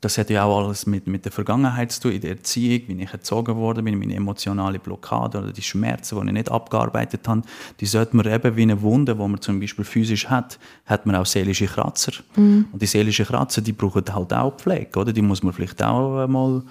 das 0.00 0.18
hat 0.18 0.30
ja 0.30 0.44
auch 0.44 0.64
alles 0.64 0.86
mit, 0.86 1.06
mit 1.06 1.24
der 1.24 1.32
Vergangenheit 1.32 1.90
zu 1.92 2.02
tun, 2.02 2.12
in 2.12 2.20
der 2.20 2.30
Erziehung, 2.30 2.82
wie 2.88 3.02
ich 3.02 3.12
erzogen 3.12 3.56
worden 3.56 3.84
bin, 3.84 3.98
meine 3.98 4.14
emotionale 4.14 4.78
Blockade 4.78 5.38
oder 5.38 5.52
die 5.52 5.62
Schmerzen, 5.62 6.20
die 6.20 6.26
ich 6.26 6.32
nicht 6.32 6.50
abgearbeitet 6.50 7.26
habe, 7.26 7.42
die 7.80 7.86
sollte 7.86 8.16
man 8.16 8.26
eben 8.26 8.56
wie 8.56 8.62
eine 8.62 8.80
Wunde, 8.82 9.14
die 9.14 9.20
man 9.20 9.40
zum 9.40 9.60
Beispiel 9.60 9.84
physisch 9.84 10.28
hat, 10.28 10.58
hat 10.84 11.06
man 11.06 11.16
auch 11.16 11.26
seelische 11.26 11.66
Kratzer. 11.66 12.12
Mhm. 12.36 12.66
Und 12.72 12.82
die 12.82 12.86
seelischen 12.86 13.26
Kratzer, 13.26 13.62
die 13.62 13.72
brauchen 13.72 14.04
halt 14.12 14.32
auch 14.32 14.56
Pflege, 14.56 14.98
oder? 14.98 15.12
Die 15.12 15.22
muss 15.22 15.42
man 15.42 15.52
vielleicht 15.52 15.82
auch 15.82 16.26
mal 16.26 16.62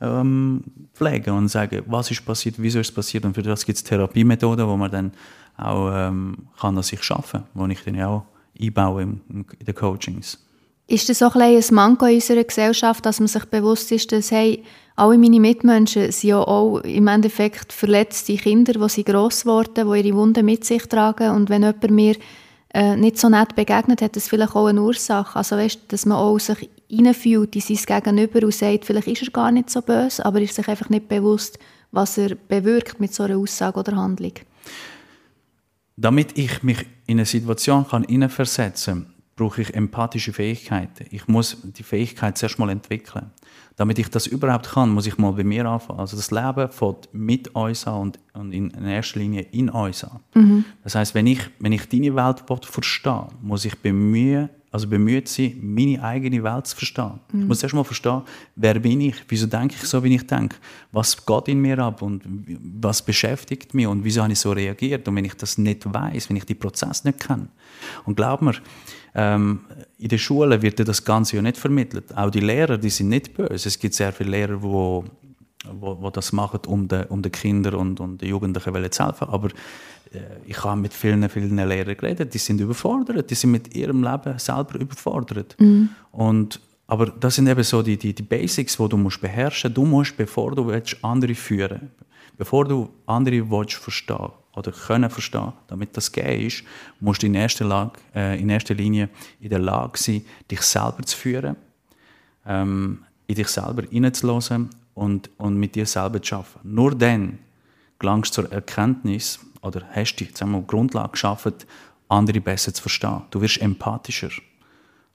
ähm, 0.00 0.62
pflegen 0.92 1.34
und 1.34 1.48
sagen, 1.48 1.82
was 1.86 2.10
ist 2.10 2.24
passiert, 2.24 2.56
wieso 2.58 2.80
ist 2.80 2.88
es 2.88 2.94
passiert. 2.94 3.24
Und 3.24 3.34
für 3.34 3.42
das 3.42 3.64
gibt 3.64 3.76
es 3.76 3.84
Therapiemethoden, 3.84 4.66
wo 4.66 4.76
man 4.76 4.90
dann 4.90 5.12
auch 5.56 5.90
ähm, 5.92 6.36
kann 6.60 6.76
an 6.76 6.82
sich 6.82 7.02
schaffen 7.02 7.44
kann, 7.54 7.68
die 7.68 7.74
ich 7.74 7.84
dann 7.84 8.00
auch 8.02 8.24
einbaue 8.60 9.02
in, 9.02 9.20
in 9.30 9.66
den 9.66 9.74
Coachings. 9.74 10.43
Ist 10.86 11.08
das 11.08 11.22
auch 11.22 11.34
ein, 11.34 11.56
ein 11.56 11.64
Manko 11.74 12.06
in 12.06 12.16
unserer 12.16 12.44
Gesellschaft, 12.44 13.06
dass 13.06 13.18
man 13.18 13.28
sich 13.28 13.44
bewusst 13.46 13.90
ist, 13.90 14.12
dass 14.12 14.30
hey, 14.30 14.62
alle 14.96 15.18
meine 15.18 15.40
Mitmenschen 15.40 16.12
sind 16.12 16.28
ja 16.30 16.38
auch 16.38 16.78
im 16.80 17.08
Endeffekt 17.08 17.72
verletzte 17.72 18.36
Kinder, 18.36 18.74
die 18.74 18.88
sind 18.88 19.06
gross 19.06 19.42
geworden, 19.42 19.90
die 19.90 20.06
ihre 20.06 20.16
Wunden 20.16 20.44
mit 20.44 20.64
sich 20.64 20.86
tragen 20.86 21.30
und 21.30 21.48
wenn 21.48 21.62
jemand 21.62 21.90
mir 21.90 22.16
äh, 22.74 22.96
nicht 22.96 23.18
so 23.18 23.28
nett 23.28 23.54
begegnet, 23.54 24.02
hat 24.02 24.16
das 24.16 24.28
vielleicht 24.28 24.54
auch 24.54 24.66
eine 24.66 24.82
Ursache. 24.82 25.36
Also 25.36 25.56
weißt, 25.56 25.80
dass 25.88 26.06
man 26.06 26.18
auch 26.18 26.38
sich 26.38 26.68
reinfühlt 26.92 27.56
in 27.56 27.62
sein 27.62 28.02
Gegenüber 28.02 28.44
und 28.44 28.54
sagt, 28.54 28.84
vielleicht 28.84 29.08
ist 29.08 29.22
er 29.22 29.30
gar 29.30 29.50
nicht 29.50 29.70
so 29.70 29.80
böse, 29.80 30.24
aber 30.24 30.40
ist 30.40 30.54
sich 30.54 30.68
einfach 30.68 30.90
nicht 30.90 31.08
bewusst, 31.08 31.58
was 31.92 32.18
er 32.18 32.34
bewirkt 32.34 33.00
mit 33.00 33.14
so 33.14 33.22
einer 33.22 33.38
Aussage 33.38 33.78
oder 33.78 33.96
Handlung. 33.96 34.32
Damit 35.96 36.36
ich 36.36 36.62
mich 36.62 36.84
in 37.06 37.18
eine 37.18 37.26
Situation 37.26 37.86
kann 37.86 38.04
hineinversetzen 38.04 39.04
kann, 39.04 39.13
brauche 39.36 39.62
ich 39.62 39.74
empathische 39.74 40.32
Fähigkeiten. 40.32 41.06
Ich 41.10 41.26
muss 41.26 41.56
die 41.62 41.82
Fähigkeit 41.82 42.38
zuerst 42.38 42.58
mal 42.58 42.70
entwickeln. 42.70 43.30
Damit 43.76 43.98
ich 43.98 44.08
das 44.08 44.28
überhaupt 44.28 44.70
kann, 44.70 44.90
muss 44.90 45.06
ich 45.06 45.18
mal 45.18 45.32
bei 45.32 45.42
mir 45.42 45.66
anfangen. 45.66 45.98
Also 45.98 46.16
das 46.16 46.30
Leben 46.30 46.68
fängt 46.70 47.08
mit 47.12 47.48
uns 47.54 47.86
an 47.86 48.00
und, 48.02 48.18
und 48.34 48.52
in 48.52 48.70
erster 48.84 49.18
Linie 49.18 49.42
in 49.50 49.68
uns 49.68 50.04
an. 50.04 50.20
Mhm. 50.34 50.64
Das 50.84 50.94
heißt, 50.94 51.14
wenn 51.14 51.26
ich, 51.26 51.40
wenn 51.58 51.72
ich 51.72 51.88
deine 51.88 52.14
Welt 52.14 52.44
verstehe, 52.64 53.26
muss 53.42 53.64
ich 53.64 53.76
bemühen, 53.78 54.48
also 54.74 54.88
bemüht 54.88 55.28
sein, 55.28 55.56
meine 55.62 56.02
eigene 56.02 56.42
Welt 56.42 56.66
zu 56.66 56.74
verstehen. 56.74 57.20
Mhm. 57.32 57.42
Ich 57.42 57.46
muss 57.46 57.62
erst 57.62 57.76
mal 57.76 57.84
verstehen, 57.84 58.22
wer 58.56 58.76
bin 58.80 59.02
ich, 59.02 59.14
wieso 59.28 59.46
denke 59.46 59.76
ich 59.80 59.88
so, 59.88 60.02
wie 60.02 60.16
ich 60.16 60.26
denke, 60.26 60.56
was 60.90 61.24
geht 61.24 61.46
in 61.46 61.60
mir 61.60 61.78
ab 61.78 62.02
und 62.02 62.24
was 62.80 63.00
beschäftigt 63.00 63.72
mich 63.72 63.86
und 63.86 64.02
wieso 64.02 64.24
habe 64.24 64.32
ich 64.32 64.40
so 64.40 64.50
reagiert. 64.50 65.06
Und 65.06 65.14
wenn 65.14 65.26
ich 65.26 65.34
das 65.34 65.58
nicht 65.58 65.86
weiß, 65.86 66.28
wenn 66.28 66.38
ich 66.38 66.44
die 66.44 66.56
Prozess 66.56 67.04
nicht 67.04 67.20
kenne. 67.20 67.46
Und 68.04 68.16
glaub 68.16 68.42
mir, 68.42 68.54
ähm, 69.14 69.60
in 69.96 70.08
der 70.08 70.18
Schule 70.18 70.60
wird 70.60 70.80
das 70.88 71.04
Ganze 71.04 71.36
ja 71.36 71.42
nicht 71.42 71.56
vermittelt. 71.56 72.12
Auch 72.16 72.30
die 72.30 72.40
Lehrer, 72.40 72.76
die 72.76 72.90
sind 72.90 73.10
nicht 73.10 73.32
böse. 73.32 73.68
Es 73.68 73.78
gibt 73.78 73.94
sehr 73.94 74.12
viele 74.12 74.30
Lehrer, 74.30 74.56
die 74.56 75.08
wo, 75.72 76.00
wo, 76.00 76.10
das 76.10 76.32
machen, 76.32 76.60
um 76.66 76.88
den, 76.88 77.04
um 77.04 77.22
den 77.22 77.32
Kindern 77.32 77.74
und, 77.74 78.00
und 78.00 78.20
den 78.20 78.28
Jugendlichen 78.28 78.92
zu 78.92 79.04
helfen. 79.04 79.28
Aber 79.28 79.48
äh, 80.12 80.20
ich 80.46 80.62
habe 80.62 80.80
mit 80.80 80.92
vielen, 80.92 81.28
vielen 81.28 81.56
Lehrern 81.56 81.96
geredet, 81.96 82.34
die 82.34 82.38
sind 82.38 82.60
überfordert, 82.60 83.30
die 83.30 83.34
sind 83.34 83.50
mit 83.50 83.74
ihrem 83.74 84.02
Leben 84.02 84.38
selber 84.38 84.78
überfordert. 84.78 85.56
Mhm. 85.58 85.90
Und, 86.12 86.60
aber 86.86 87.06
das 87.06 87.36
sind 87.36 87.48
eben 87.48 87.62
so 87.62 87.82
die, 87.82 87.96
die, 87.96 88.14
die 88.14 88.22
Basics, 88.22 88.76
die 88.76 88.88
du 88.88 88.96
musst 88.96 89.20
beherrschen 89.20 89.70
musst. 89.70 89.76
Du 89.76 89.84
musst, 89.84 90.16
bevor 90.16 90.54
du 90.54 90.66
willst, 90.66 90.96
andere 91.02 91.34
führen 91.34 91.90
bevor 92.36 92.64
du 92.64 92.90
andere 93.06 93.50
willst 93.50 93.74
verstehen 93.74 94.30
oder 94.54 94.72
können 94.72 95.10
verstehen, 95.10 95.52
damit 95.66 95.96
das 95.96 96.10
gehen 96.12 96.46
ist, 96.46 96.64
musst 97.00 97.22
du 97.22 97.26
in 97.26 97.34
erster, 97.34 97.64
Lage, 97.64 97.92
äh, 98.14 98.40
in 98.40 98.50
erster 98.50 98.74
Linie 98.74 99.08
in 99.40 99.50
der 99.50 99.58
Lage 99.58 99.98
sein, 99.98 100.24
dich 100.50 100.60
selber 100.62 101.02
zu 101.04 101.16
führen, 101.16 101.56
ähm, 102.46 103.04
in 103.26 103.34
dich 103.34 103.48
selber 103.48 103.82
hineinzulassen 103.88 104.70
und, 104.94 105.30
und 105.36 105.56
mit 105.56 105.74
dir 105.74 105.86
selber 105.86 106.22
zu 106.22 106.36
arbeiten. 106.36 106.74
Nur 106.74 106.94
dann 106.94 107.38
gelangst 107.98 108.36
du 108.36 108.42
zur 108.42 108.52
Erkenntnis 108.52 109.40
oder 109.62 109.82
hast 109.92 110.16
die 110.16 110.28
sagen 110.32 110.52
wir, 110.52 110.62
Grundlage 110.62 111.12
geschaffen, 111.12 111.54
andere 112.08 112.40
besser 112.40 112.72
zu 112.72 112.82
verstehen. 112.82 113.22
Du 113.30 113.40
wirst 113.40 113.60
empathischer. 113.60 114.30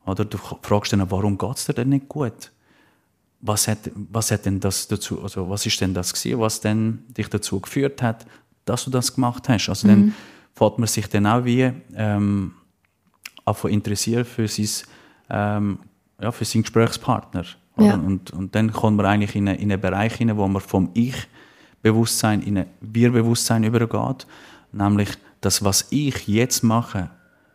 Oder 0.06 0.26
du 0.26 0.38
fragst 0.38 0.94
dann, 0.94 1.10
warum 1.12 1.38
geht 1.38 1.58
es 1.58 1.66
dir 1.66 1.74
denn 1.74 1.90
nicht 1.90 2.10
gut? 2.10 2.52
Was 3.42 3.68
hat, 3.68 3.90
was 3.94 4.32
hat 4.32 4.46
denn 4.46 4.60
das 4.60 4.88
dazu, 4.88 5.22
also 5.22 5.50
was 5.50 5.66
ist 5.66 5.80
denn 5.80 5.94
das 5.94 6.14
gewesen, 6.14 6.40
was 6.40 6.60
denn 6.60 7.06
dich 7.10 7.30
dazu 7.30 7.60
geführt 7.60 8.02
hat, 8.02 8.26
dass 8.66 8.86
du 8.86 8.92
das 8.92 9.14
gemacht 9.14 9.48
hast? 9.48 9.70
Also 9.70 9.88
mhm. 9.88 9.92
dann 9.92 10.16
fängt 10.54 10.80
man 10.80 10.88
sich 10.88 11.08
dann 11.08 11.26
auch 11.26 11.46
wie 11.46 11.72
ähm, 11.96 12.54
interessieren 13.64 14.26
für 14.26 14.48
sein, 14.48 14.88
ähm, 15.30 15.80
ja, 16.22 16.32
für 16.32 16.46
seinen 16.46 16.64
Gesprächspartner. 16.64 17.46
Ja. 17.78 17.96
Und, 17.96 18.32
und 18.32 18.56
dann 18.56 18.72
kommt 18.72 18.98
man 18.98 19.06
eigentlich 19.06 19.36
in, 19.36 19.48
eine, 19.48 19.58
in 19.58 19.72
einen 19.72 19.82
Bereich 19.82 20.16
hinein, 20.16 20.38
wo 20.38 20.48
man 20.48 20.62
vom 20.62 20.90
Ich-Bewusstsein 20.94 22.42
in 22.42 22.58
ein 22.58 22.66
Wir-Bewusstsein 22.82 23.64
übergeht. 23.64 24.28
Nämlich, 24.72 25.10
das, 25.42 25.64
was 25.64 25.88
ich 25.90 26.28
jetzt 26.28 26.64
mache, 26.64 27.10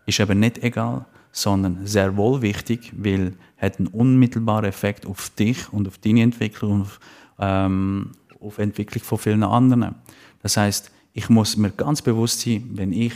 ist 0.06 0.20
eben 0.20 0.40
nicht 0.40 0.62
egal, 0.62 1.04
sondern 1.32 1.86
sehr 1.86 2.16
wohl 2.16 2.40
wichtig, 2.42 2.92
weil 2.96 3.34
hat 3.58 3.78
einen 3.78 3.88
unmittelbaren 3.88 4.64
Effekt 4.64 5.06
auf 5.06 5.30
dich 5.30 5.72
und 5.72 5.88
auf 5.88 5.98
deine 5.98 6.22
Entwicklung 6.22 6.72
und 6.72 6.80
auf, 6.82 7.00
ähm, 7.38 8.12
auf 8.40 8.56
die 8.56 8.62
Entwicklung 8.62 9.02
von 9.02 9.18
vielen 9.18 9.42
anderen. 9.42 9.94
Das 10.42 10.56
heißt, 10.56 10.90
ich 11.12 11.28
muss 11.28 11.56
mir 11.56 11.70
ganz 11.70 12.02
bewusst 12.02 12.40
sein, 12.40 12.70
wenn 12.74 12.92
ich 12.92 13.14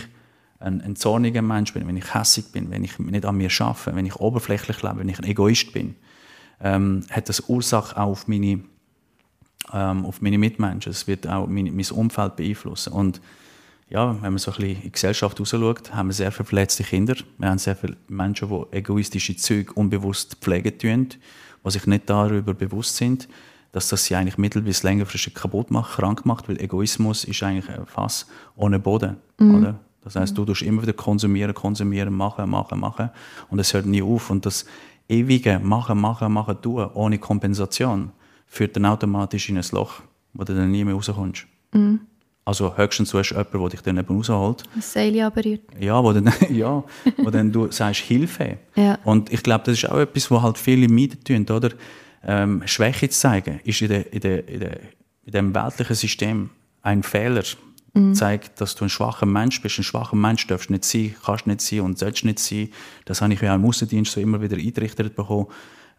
ein, 0.60 0.80
ein 0.80 0.96
zorniger 0.96 1.42
Mensch 1.42 1.72
bin, 1.72 1.86
wenn 1.86 1.96
ich 1.96 2.14
hässig 2.14 2.50
bin, 2.52 2.70
wenn 2.70 2.84
ich 2.84 2.98
nicht 2.98 3.24
an 3.24 3.36
mir 3.36 3.50
arbeite, 3.60 3.94
wenn 3.94 4.06
ich 4.06 4.16
oberflächlich 4.16 4.82
lebe, 4.82 4.98
wenn 4.98 5.08
ich 5.08 5.18
ein 5.18 5.24
Egoist 5.24 5.72
bin, 5.72 5.94
ähm, 6.60 7.04
hat 7.10 7.28
das 7.28 7.40
Ursache 7.48 7.96
auch 7.96 8.10
auf 8.10 8.28
meine, 8.28 8.60
ähm, 9.72 10.04
auf 10.04 10.20
meine 10.20 10.38
Mitmenschen. 10.38 10.90
Es 10.90 11.06
wird 11.06 11.26
auch 11.26 11.46
mein, 11.46 11.74
mein 11.74 11.90
Umfeld 11.90 12.36
beeinflussen. 12.36 12.92
Und 12.92 13.20
ja, 13.90 14.14
wenn 14.22 14.32
man 14.32 14.38
so 14.38 14.50
ein 14.50 14.56
bisschen 14.56 14.76
in 14.76 14.82
die 14.82 14.92
Gesellschaft 14.92 15.40
rausschaut, 15.40 15.94
haben 15.94 16.08
wir 16.08 16.14
sehr 16.14 16.30
viele 16.32 16.44
verletzte 16.46 16.84
Kinder. 16.84 17.14
Wir 17.38 17.48
haben 17.48 17.58
sehr 17.58 17.76
viele 17.76 17.96
Menschen, 18.08 18.48
die 18.48 18.76
egoistische 18.76 19.36
Züge 19.36 19.72
unbewusst 19.72 20.36
pflegen 20.40 20.78
tun, 20.78 21.08
die 21.64 21.70
sich 21.70 21.86
nicht 21.86 22.08
darüber 22.08 22.54
bewusst 22.54 22.96
sind, 22.96 23.28
dass 23.72 23.88
das 23.88 24.04
sie 24.04 24.14
eigentlich 24.14 24.38
mittel- 24.38 24.62
bis 24.62 24.82
längerfristig 24.82 25.34
kaputt 25.34 25.70
macht, 25.70 25.96
krank 25.96 26.26
macht, 26.26 26.48
weil 26.48 26.60
Egoismus 26.60 27.24
ist 27.24 27.42
eigentlich 27.42 27.68
ein 27.68 27.86
Fass 27.86 28.26
ohne 28.56 28.78
Boden. 28.78 29.16
Mhm. 29.38 29.54
Oder? 29.54 29.80
Das 30.02 30.16
heißt, 30.16 30.36
du 30.36 30.44
tust 30.44 30.62
immer 30.62 30.82
wieder 30.82 30.94
konsumieren, 30.94 31.54
konsumieren, 31.54 32.14
machen, 32.14 32.48
machen, 32.48 32.80
machen 32.80 33.10
und 33.50 33.58
es 33.58 33.74
hört 33.74 33.86
nie 33.86 34.02
auf. 34.02 34.30
Und 34.30 34.46
das 34.46 34.64
ewige 35.08 35.58
Machen, 35.58 36.00
Machen, 36.00 36.32
Machen, 36.32 36.60
Tun 36.60 36.86
ohne 36.94 37.18
Kompensation 37.18 38.12
führt 38.46 38.76
dann 38.76 38.86
automatisch 38.86 39.48
in 39.48 39.58
ein 39.58 39.64
Loch, 39.72 40.02
wo 40.32 40.44
du 40.44 40.54
dann 40.54 40.70
nie 40.70 40.84
mehr 40.84 40.94
rauskommst. 40.94 41.46
Mhm. 41.72 42.00
Also 42.44 42.74
höchstens 42.78 43.10
du 43.10 43.18
hast 43.18 43.30
jemanden, 43.30 43.58
der 43.60 43.68
dich 43.68 43.82
dann 43.82 43.98
eben 43.98 44.16
rausholt. 44.16 44.62
Ein 44.74 44.80
Seil 44.80 45.20
aberührt. 45.20 45.60
Ja, 45.78 46.02
wo 46.02 46.14
dann, 46.14 46.32
ja, 46.50 46.82
wo 47.18 47.28
dann 47.28 47.52
du 47.52 47.70
sagst, 47.70 48.00
Hilfe. 48.00 48.56
Ja. 48.74 48.98
Und 49.04 49.30
ich 49.30 49.42
glaube, 49.42 49.64
das 49.64 49.74
ist 49.74 49.90
auch 49.90 49.98
etwas, 49.98 50.30
was 50.30 50.42
halt 50.42 50.56
viele 50.56 50.88
meiden 50.88 51.22
tun, 51.22 51.44
oder? 51.54 51.70
Ähm, 52.24 52.62
Schwäche 52.64 53.10
zu 53.10 53.20
zeigen, 53.20 53.60
ist 53.64 53.82
in, 53.82 53.88
der, 53.88 54.12
in, 54.12 54.20
der, 54.20 54.48
in, 54.48 54.60
der, 54.60 54.80
in 55.26 55.32
dem 55.32 55.54
weltlichen 55.54 55.94
System 55.94 56.50
ein 56.80 57.02
Fehler. 57.02 57.44
Mhm. 57.94 58.14
Zeigt, 58.14 58.60
dass 58.60 58.74
du 58.74 58.84
ein 58.84 58.90
schwacher 58.90 59.26
Mensch 59.26 59.60
bist. 59.62 59.78
Ein 59.78 59.84
schwacher 59.84 60.16
Mensch 60.16 60.46
darfst 60.46 60.70
nicht 60.70 60.84
sein, 60.84 61.14
kannst 61.24 61.46
nicht 61.46 61.60
sein 61.60 61.80
und 61.80 61.98
sollst 61.98 62.24
nicht 62.24 62.38
sein. 62.38 62.68
Das 63.04 63.22
habe 63.22 63.32
ich 63.32 63.40
ja 63.40 63.54
im 63.54 63.64
Außendienst 63.64 64.12
so 64.12 64.20
immer 64.20 64.40
wieder 64.40 64.56
eingerichtet 64.56 65.14
bekommen. 65.16 65.46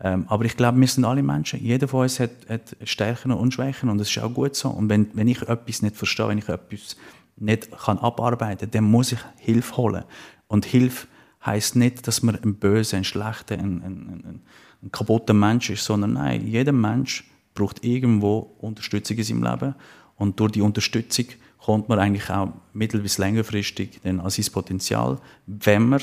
Ähm, 0.01 0.25
aber 0.27 0.45
ich 0.45 0.55
glaube, 0.55 0.79
wir 0.79 0.87
sind 0.87 1.03
alle 1.03 1.23
Menschen. 1.23 1.61
Jeder 1.61 1.87
von 1.87 2.01
uns 2.01 2.19
hat, 2.19 2.31
hat 2.47 2.75
Stärken 2.83 3.31
und 3.31 3.53
Schwächen 3.53 3.89
und 3.89 3.97
das 3.97 4.09
ist 4.09 4.19
auch 4.19 4.33
gut 4.33 4.55
so. 4.55 4.69
Und 4.69 4.89
wenn, 4.89 5.09
wenn 5.13 5.27
ich 5.27 5.41
etwas 5.41 5.81
nicht 5.81 5.97
verstehe, 5.97 6.29
wenn 6.29 6.37
ich 6.37 6.47
etwas 6.47 6.95
nicht 7.35 7.69
kann 7.71 7.97
abarbeiten 7.97 8.71
kann, 8.71 8.71
dann 8.71 8.83
muss 8.85 9.11
ich 9.11 9.19
Hilfe 9.37 9.77
holen. 9.77 10.03
Und 10.47 10.65
Hilfe 10.65 11.07
heißt 11.45 11.75
nicht, 11.75 12.07
dass 12.07 12.21
man 12.21 12.35
ein 12.35 12.55
böser, 12.55 12.97
ein 12.97 13.03
schlechter, 13.03 13.55
ein, 13.55 13.81
ein, 13.81 14.23
ein, 14.25 14.41
ein 14.83 14.91
kaputter 14.91 15.33
Mensch 15.33 15.69
ist, 15.69 15.83
sondern 15.83 16.13
nein, 16.13 16.45
jeder 16.47 16.71
Mensch 16.71 17.29
braucht 17.53 17.83
irgendwo 17.83 18.55
Unterstützung 18.59 19.17
in 19.17 19.23
seinem 19.23 19.43
Leben. 19.43 19.75
Und 20.15 20.39
durch 20.39 20.51
die 20.51 20.61
Unterstützung 20.61 21.25
kommt 21.63 21.89
man 21.89 21.99
eigentlich 21.99 22.29
auch 22.29 22.49
mittel- 22.73 23.01
bis 23.01 23.17
längerfristig 23.17 23.99
dann 24.03 24.19
an 24.19 24.29
sein 24.29 24.45
Potenzial, 24.51 25.17
wenn 25.45 25.89
man 25.89 26.01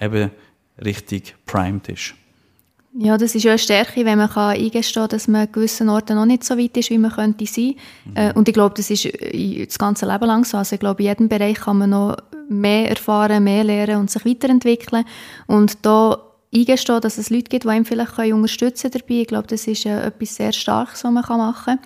eben 0.00 0.30
richtig 0.82 1.34
primed 1.44 1.88
ist. 1.88 2.14
Ja, 2.98 3.18
das 3.18 3.34
ist 3.34 3.42
ja 3.42 3.50
eine 3.50 3.58
Stärke, 3.58 4.06
wenn 4.06 4.16
man 4.16 4.30
kann 4.30 4.56
eingestehen 4.56 5.02
kann, 5.02 5.08
dass 5.10 5.28
man 5.28 5.42
an 5.42 5.52
gewissen 5.52 5.90
Orten 5.90 6.16
noch 6.16 6.24
nicht 6.24 6.44
so 6.44 6.56
weit 6.56 6.76
ist, 6.78 6.88
wie 6.88 6.96
man 6.96 7.10
könnte 7.10 7.44
sein. 7.44 7.74
Mhm. 8.06 8.16
Äh, 8.16 8.32
und 8.32 8.48
ich 8.48 8.54
glaube, 8.54 8.74
das 8.74 8.90
ist 8.90 9.04
äh, 9.04 9.66
das 9.66 9.78
ganze 9.78 10.06
Leben 10.06 10.24
lang 10.24 10.44
so. 10.44 10.56
Also 10.56 10.74
ich 10.74 10.80
glaube, 10.80 11.02
in 11.02 11.08
jedem 11.08 11.28
Bereich 11.28 11.56
kann 11.56 11.76
man 11.76 11.90
noch 11.90 12.16
mehr 12.48 12.88
erfahren, 12.88 13.44
mehr 13.44 13.64
lernen 13.64 14.00
und 14.00 14.10
sich 14.10 14.24
weiterentwickeln. 14.24 15.04
Und 15.46 15.84
da 15.84 16.18
eingestehen, 16.54 17.00
dass 17.00 17.18
es 17.18 17.30
Leute 17.30 17.48
gibt, 17.48 17.64
die 17.64 17.68
einem 17.68 17.84
vielleicht 17.84 18.18
unterstützen 18.18 18.90
dabei. 18.90 19.20
Ich 19.20 19.26
glaube, 19.26 19.46
das 19.46 19.66
ist 19.66 19.86
äh, 19.86 20.06
etwas 20.06 20.36
sehr 20.36 20.52
Starkes, 20.52 21.04
was 21.04 21.12
man 21.12 21.24
machen 21.38 21.64
kann. 21.64 21.78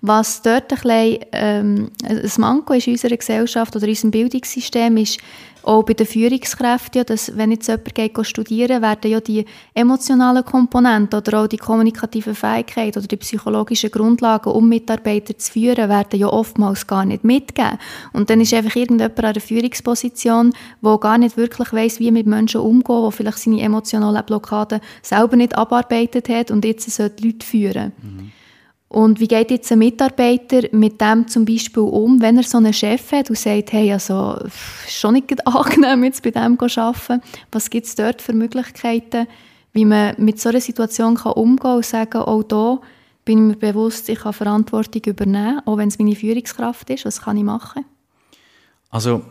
Was 0.00 0.42
dort 0.42 0.72
ein 0.72 0.78
bisschen 0.78 1.18
ähm, 1.32 1.90
ein 2.04 2.30
Manko 2.38 2.74
ist 2.74 2.86
in 2.86 2.94
unserer 2.94 3.16
Gesellschaft 3.16 3.74
oder 3.76 3.84
in 3.84 3.90
unserem 3.90 4.10
Bildungssystem 4.10 4.96
ist, 4.96 5.18
auch 5.68 5.82
bei 5.82 5.92
den 5.92 6.06
Führungskräften, 6.06 6.98
ja, 6.98 7.04
dass, 7.04 7.36
wenn 7.36 7.50
jetzt 7.50 7.68
jemand 7.68 7.94
geht 7.94 8.26
studieren 8.26 8.80
werden 8.80 9.10
ja 9.10 9.20
die 9.20 9.44
emotionalen 9.74 10.44
Komponenten 10.44 11.18
oder 11.18 11.42
auch 11.42 11.46
die 11.46 11.58
kommunikativen 11.58 12.34
Fähigkeiten 12.34 12.98
oder 12.98 13.06
die 13.06 13.18
psychologischen 13.18 13.90
Grundlagen, 13.90 14.50
um 14.50 14.66
Mitarbeiter 14.66 15.36
zu 15.36 15.52
führen, 15.52 15.90
werden 15.90 16.18
ja 16.18 16.28
oftmals 16.28 16.86
gar 16.86 17.04
nicht 17.04 17.22
mitgegeben. 17.22 17.78
Und 18.14 18.30
dann 18.30 18.40
ist 18.40 18.54
einfach 18.54 18.76
irgendjemand 18.76 19.22
an 19.22 19.34
der 19.34 19.42
Führungsposition, 19.42 20.54
der 20.82 20.98
gar 20.98 21.18
nicht 21.18 21.36
wirklich 21.36 21.70
weiß, 21.70 22.00
wie 22.00 22.12
mit 22.12 22.26
Menschen 22.26 22.62
umgehen, 22.62 23.02
der 23.02 23.10
vielleicht 23.12 23.38
seine 23.38 23.60
emotionalen 23.60 24.24
Blockaden 24.24 24.80
selber 25.02 25.36
nicht 25.36 25.54
abarbeitet 25.54 26.30
hat 26.30 26.50
und 26.50 26.64
jetzt 26.64 26.90
sollte 26.90 27.22
Leute 27.22 27.46
führen. 27.46 27.92
Mhm. 28.00 28.32
Und 28.88 29.20
wie 29.20 29.28
geht 29.28 29.50
jetzt 29.50 29.70
ein 29.70 29.80
Mitarbeiter 29.80 30.62
mit 30.72 30.98
dem 31.00 31.28
zum 31.28 31.44
Beispiel 31.44 31.82
um, 31.82 32.22
wenn 32.22 32.38
er 32.38 32.42
so 32.42 32.56
einen 32.56 32.72
Chef 32.72 33.12
hat 33.12 33.28
und 33.28 33.36
sagt, 33.36 33.72
hey, 33.72 33.92
also, 33.92 34.38
ist 34.86 34.98
schon 34.98 35.14
nicht 35.14 35.46
angenehm, 35.46 36.04
jetzt 36.04 36.22
bei 36.22 36.30
dem 36.30 36.58
zu 36.58 36.80
arbeiten. 36.80 37.22
Was 37.52 37.68
gibt 37.68 37.86
es 37.86 37.94
dort 37.94 38.22
für 38.22 38.32
Möglichkeiten, 38.32 39.26
wie 39.72 39.84
man 39.84 40.14
mit 40.16 40.40
so 40.40 40.48
einer 40.48 40.60
Situation 40.60 41.16
kann 41.16 41.32
umgehen 41.32 41.58
kann 41.58 41.76
und 41.76 41.84
sagen, 41.84 42.18
auch 42.18 42.42
da 42.42 42.80
bin 43.26 43.50
ich 43.50 43.56
mir 43.56 43.72
bewusst, 43.72 44.08
ich 44.08 44.20
kann 44.20 44.32
Verantwortung 44.32 45.02
übernehmen, 45.04 45.60
auch 45.66 45.76
wenn 45.76 45.88
es 45.88 45.98
meine 45.98 46.16
Führungskraft 46.16 46.88
ist. 46.88 47.04
Was 47.04 47.20
kann 47.20 47.36
ich 47.36 47.44
machen? 47.44 47.84
Also, 48.88 49.22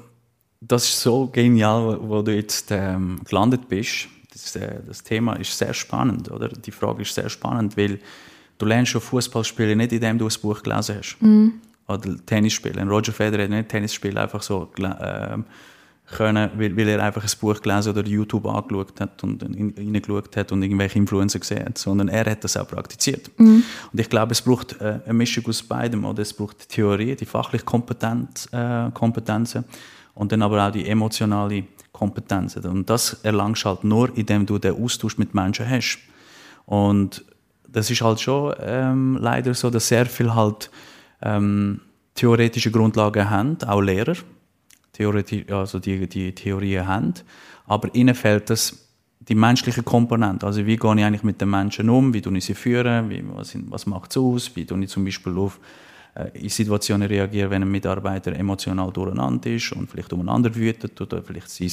das 0.61 0.83
ist 0.83 1.01
so 1.01 1.27
genial, 1.27 1.97
wo 2.01 2.21
du 2.21 2.35
jetzt 2.35 2.69
ähm, 2.69 3.21
gelandet 3.25 3.67
bist. 3.67 4.07
Das, 4.31 4.55
äh, 4.55 4.81
das 4.85 5.03
Thema 5.03 5.33
ist 5.33 5.57
sehr 5.57 5.73
spannend, 5.73 6.29
oder? 6.29 6.49
Die 6.49 6.71
Frage 6.71 7.01
ist 7.01 7.15
sehr 7.15 7.29
spannend, 7.29 7.75
weil 7.75 7.99
Du 8.57 8.65
lernst 8.65 8.91
schon 8.91 9.01
Fußball 9.01 9.43
spielen, 9.43 9.77
nicht 9.77 9.93
indem 9.93 10.17
du 10.17 10.25
ein 10.25 10.41
Buch 10.41 10.63
gelesen 10.63 10.97
hast. 10.97 11.17
Mm. 11.19 11.49
Oder 11.87 12.17
Tennis 12.25 12.53
spielen. 12.53 12.89
Roger 12.89 13.13
Federer 13.13 13.43
hat 13.43 13.49
nicht 13.49 13.69
Tennis 13.69 13.93
spielen 13.93 14.17
einfach 14.17 14.41
so 14.41 14.69
äh, 14.79 15.37
können, 16.09 16.49
weil, 16.55 16.75
weil, 16.75 16.87
er 16.87 17.03
einfach 17.03 17.23
ein 17.23 17.39
Buch 17.39 17.61
gelesen 17.61 17.89
oder 17.89 18.05
YouTube 18.05 18.45
angeschaut 18.45 18.99
hat 18.99 19.23
und 19.23 19.43
reingeschaut 19.43 20.35
hat 20.35 20.51
und 20.51 20.63
irgendwelche 20.63 20.97
Influencer 20.97 21.39
gesehen 21.39 21.65
hat, 21.65 21.77
sondern 21.77 22.07
er 22.07 22.25
hat 22.29 22.43
das 22.43 22.57
auch 22.57 22.67
praktiziert. 22.67 23.29
Mm. 23.37 23.61
Und 23.91 23.99
ich 23.99 24.09
glaube, 24.09 24.31
es 24.31 24.41
braucht 24.41 24.81
äh, 24.81 24.99
eine 25.05 25.13
Mischung 25.13 25.45
aus 25.47 25.61
beidem. 25.63 26.05
Oder 26.05 26.23
es 26.23 26.33
braucht 26.33 26.69
Theorie, 26.69 27.15
die 27.15 27.25
fachliche 27.25 27.65
Kompetenz, 27.65 28.47
äh, 28.51 28.89
Kompetenzen 28.91 29.65
und 30.15 30.31
dann 30.31 30.41
aber 30.41 30.67
auch 30.67 30.71
die 30.71 30.87
emotionale 30.87 31.63
Kompetenzen. 31.91 32.65
Und 32.65 32.89
das 32.89 33.17
erlangst 33.23 33.63
du 33.63 33.69
halt 33.69 33.83
nur, 33.83 34.15
indem 34.17 34.45
du 34.45 34.57
den 34.57 34.75
Austausch 34.81 35.17
mit 35.17 35.33
Menschen 35.33 35.69
hast. 35.69 35.99
Und 36.65 37.23
das 37.67 37.89
ist 37.89 38.01
halt 38.01 38.19
schon 38.19 38.53
ähm, 38.59 39.17
leider 39.19 39.53
so, 39.53 39.69
dass 39.69 39.87
sehr 39.87 40.05
viel 40.05 40.33
halt 40.33 40.69
ähm, 41.21 41.81
theoretische 42.15 42.71
Grundlagen 42.71 43.29
haben, 43.29 43.57
auch 43.65 43.81
Lehrer, 43.81 44.15
Theorie, 44.93 45.45
also 45.49 45.79
die, 45.79 46.07
die 46.07 46.33
Theorien 46.33 46.87
haben, 46.87 47.13
aber 47.65 47.93
ihnen 47.93 48.15
fehlt 48.15 48.49
das 48.49 48.87
die 49.19 49.35
menschliche 49.35 49.83
Komponente. 49.83 50.45
Also 50.45 50.65
wie 50.65 50.77
gehe 50.77 50.95
ich 50.95 51.03
eigentlich 51.03 51.23
mit 51.23 51.41
den 51.41 51.49
Menschen 51.49 51.89
um, 51.89 52.13
wie 52.13 52.21
tue 52.21 52.37
ich 52.37 52.45
sie 52.45 52.53
führen, 52.53 53.09
wie, 53.09 53.23
was, 53.33 53.57
was 53.69 53.85
macht 53.85 54.11
es 54.11 54.17
aus, 54.17 54.55
wie 54.55 54.65
tue 54.65 54.81
ich 54.83 54.89
zum 54.89 55.03
Beispiel 55.03 55.37
auf 55.37 55.59
äh, 56.15 56.29
in 56.39 56.49
Situationen 56.49 57.07
reagieren, 57.07 57.51
wenn 57.51 57.61
ein 57.61 57.71
Mitarbeiter 57.71 58.33
emotional 58.33 58.91
durcheinander 58.91 59.49
ist 59.49 59.73
und 59.73 59.89
vielleicht 59.89 60.13
umeinander 60.13 60.53
wütet 60.55 60.99
oder 61.01 61.21
vielleicht 61.21 61.49
sein 61.49 61.71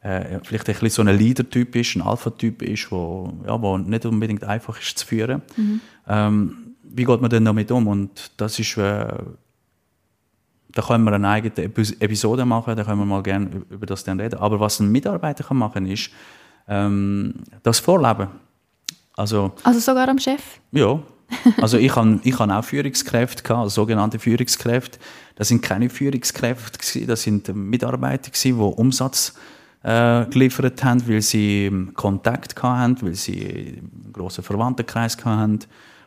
äh, 0.00 0.38
vielleicht 0.42 0.68
ein 0.68 0.74
bisschen 0.74 0.90
so 0.90 1.02
ein 1.02 1.16
Leader-Typ 1.16 1.74
ist, 1.76 1.96
ein 1.96 2.02
Alpha-Typ 2.02 2.62
ist, 2.62 2.90
wo, 2.92 3.32
ja, 3.46 3.60
wo 3.60 3.76
nicht 3.78 4.06
unbedingt 4.06 4.44
einfach 4.44 4.78
ist 4.80 4.98
zu 4.98 5.06
führen. 5.06 5.42
Mhm. 5.56 5.80
Ähm, 6.06 6.56
wie 6.84 7.04
geht 7.04 7.20
man 7.20 7.30
denn 7.30 7.44
damit 7.44 7.70
um? 7.70 7.86
Und 7.86 8.32
das 8.36 8.58
ist, 8.58 8.76
äh, 8.76 9.06
da 10.70 10.82
können 10.82 11.04
wir 11.04 11.12
eine 11.12 11.28
eigene 11.28 11.64
Episode 11.64 12.44
machen, 12.44 12.76
da 12.76 12.84
können 12.84 13.00
wir 13.00 13.06
mal 13.06 13.22
gerne 13.22 13.62
über 13.70 13.86
das 13.86 14.04
dann 14.04 14.20
reden. 14.20 14.38
Aber 14.38 14.60
was 14.60 14.80
ein 14.80 14.90
Mitarbeiter 14.90 15.44
kann 15.44 15.56
machen 15.56 15.86
ist, 15.86 16.10
ähm, 16.68 17.34
das 17.62 17.80
Vorleben. 17.80 18.28
Also, 19.16 19.52
also 19.64 19.80
sogar 19.80 20.08
am 20.08 20.18
Chef? 20.18 20.60
Ja. 20.72 21.00
Also 21.60 21.76
ich 21.76 21.94
habe 21.94 22.20
ich 22.22 22.38
hab 22.38 22.48
auch 22.48 22.64
Führungskräfte 22.64 23.42
gehabt, 23.42 23.64
also 23.64 23.82
sogenannte 23.82 24.18
Führungskräfte. 24.18 24.98
Das 25.34 25.48
sind 25.48 25.60
keine 25.60 25.90
Führungskräfte, 25.90 27.06
das 27.06 27.22
sind 27.22 27.54
Mitarbeiter, 27.54 28.30
die 28.30 28.52
Umsatz 28.54 29.34
äh, 29.82 30.24
geliefert 30.26 30.82
haben, 30.84 31.06
weil 31.08 31.22
sie 31.22 31.70
Kontakt 31.94 32.60
hatten, 32.62 32.96
weil 33.02 33.14
sie 33.14 33.78
einen 33.78 34.12
grossen 34.12 34.44
Verwandtenkreis 34.44 35.16
hatten 35.24 35.60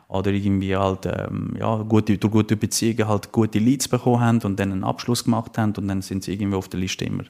oder 0.08 0.30
irgendwie 0.30 0.76
halt 0.76 1.06
ähm, 1.06 1.54
ja, 1.58 1.76
gute, 1.82 2.18
durch 2.18 2.32
gute 2.32 2.56
Beziehungen 2.56 3.08
halt 3.08 3.32
gute 3.32 3.58
Leads 3.58 3.88
bekommen 3.88 4.20
haben 4.20 4.40
und 4.42 4.60
dann 4.60 4.72
einen 4.72 4.84
Abschluss 4.84 5.24
gemacht 5.24 5.56
haben 5.56 5.72
und 5.76 5.88
dann 5.88 6.02
sind 6.02 6.22
sie 6.22 6.34
irgendwie 6.34 6.56
auf 6.56 6.68
der 6.68 6.80
Liste 6.80 7.06
immer 7.06 7.24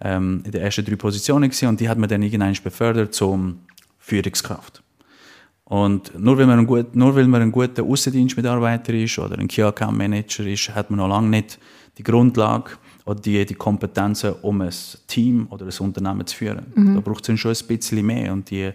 ähm, 0.00 0.42
in 0.44 0.52
den 0.52 0.62
ersten 0.62 0.84
drei 0.84 0.96
Positionen 0.96 1.50
gewesen 1.50 1.68
und 1.68 1.80
die 1.80 1.88
hat 1.88 1.98
man 1.98 2.08
dann 2.08 2.22
irgendwann 2.22 2.56
befördert 2.62 3.14
zum 3.14 3.60
Führungskraft. 3.98 4.82
Und 5.64 6.18
nur 6.18 6.36
weil 6.36 6.46
man 6.46 6.60
ein, 6.60 6.66
gut, 6.66 6.94
nur 6.94 7.14
weil 7.16 7.26
man 7.26 7.40
ein 7.40 7.52
guter 7.52 7.82
Außendienstmitarbeiter 7.82 8.92
ist 8.94 9.18
oder 9.18 9.38
ein 9.38 9.48
Key 9.48 9.62
Account 9.62 9.96
Manager 9.96 10.46
ist, 10.46 10.74
hat 10.74 10.90
man 10.90 10.98
noch 10.98 11.08
lange 11.08 11.28
nicht 11.28 11.58
die 11.96 12.02
Grundlage 12.02 12.72
oder 13.04 13.20
die, 13.20 13.44
die 13.44 13.54
Kompetenzen, 13.54 14.32
um 14.42 14.60
ein 14.60 14.72
Team 15.06 15.46
oder 15.50 15.66
ein 15.66 15.78
Unternehmen 15.78 16.26
zu 16.26 16.36
führen. 16.36 16.66
Mhm. 16.74 16.94
Da 16.94 17.00
braucht 17.00 17.28
es 17.28 17.40
schon 17.40 17.52
ein 17.52 17.66
bisschen 17.66 18.06
mehr 18.06 18.32
und 18.32 18.50
die 18.50 18.72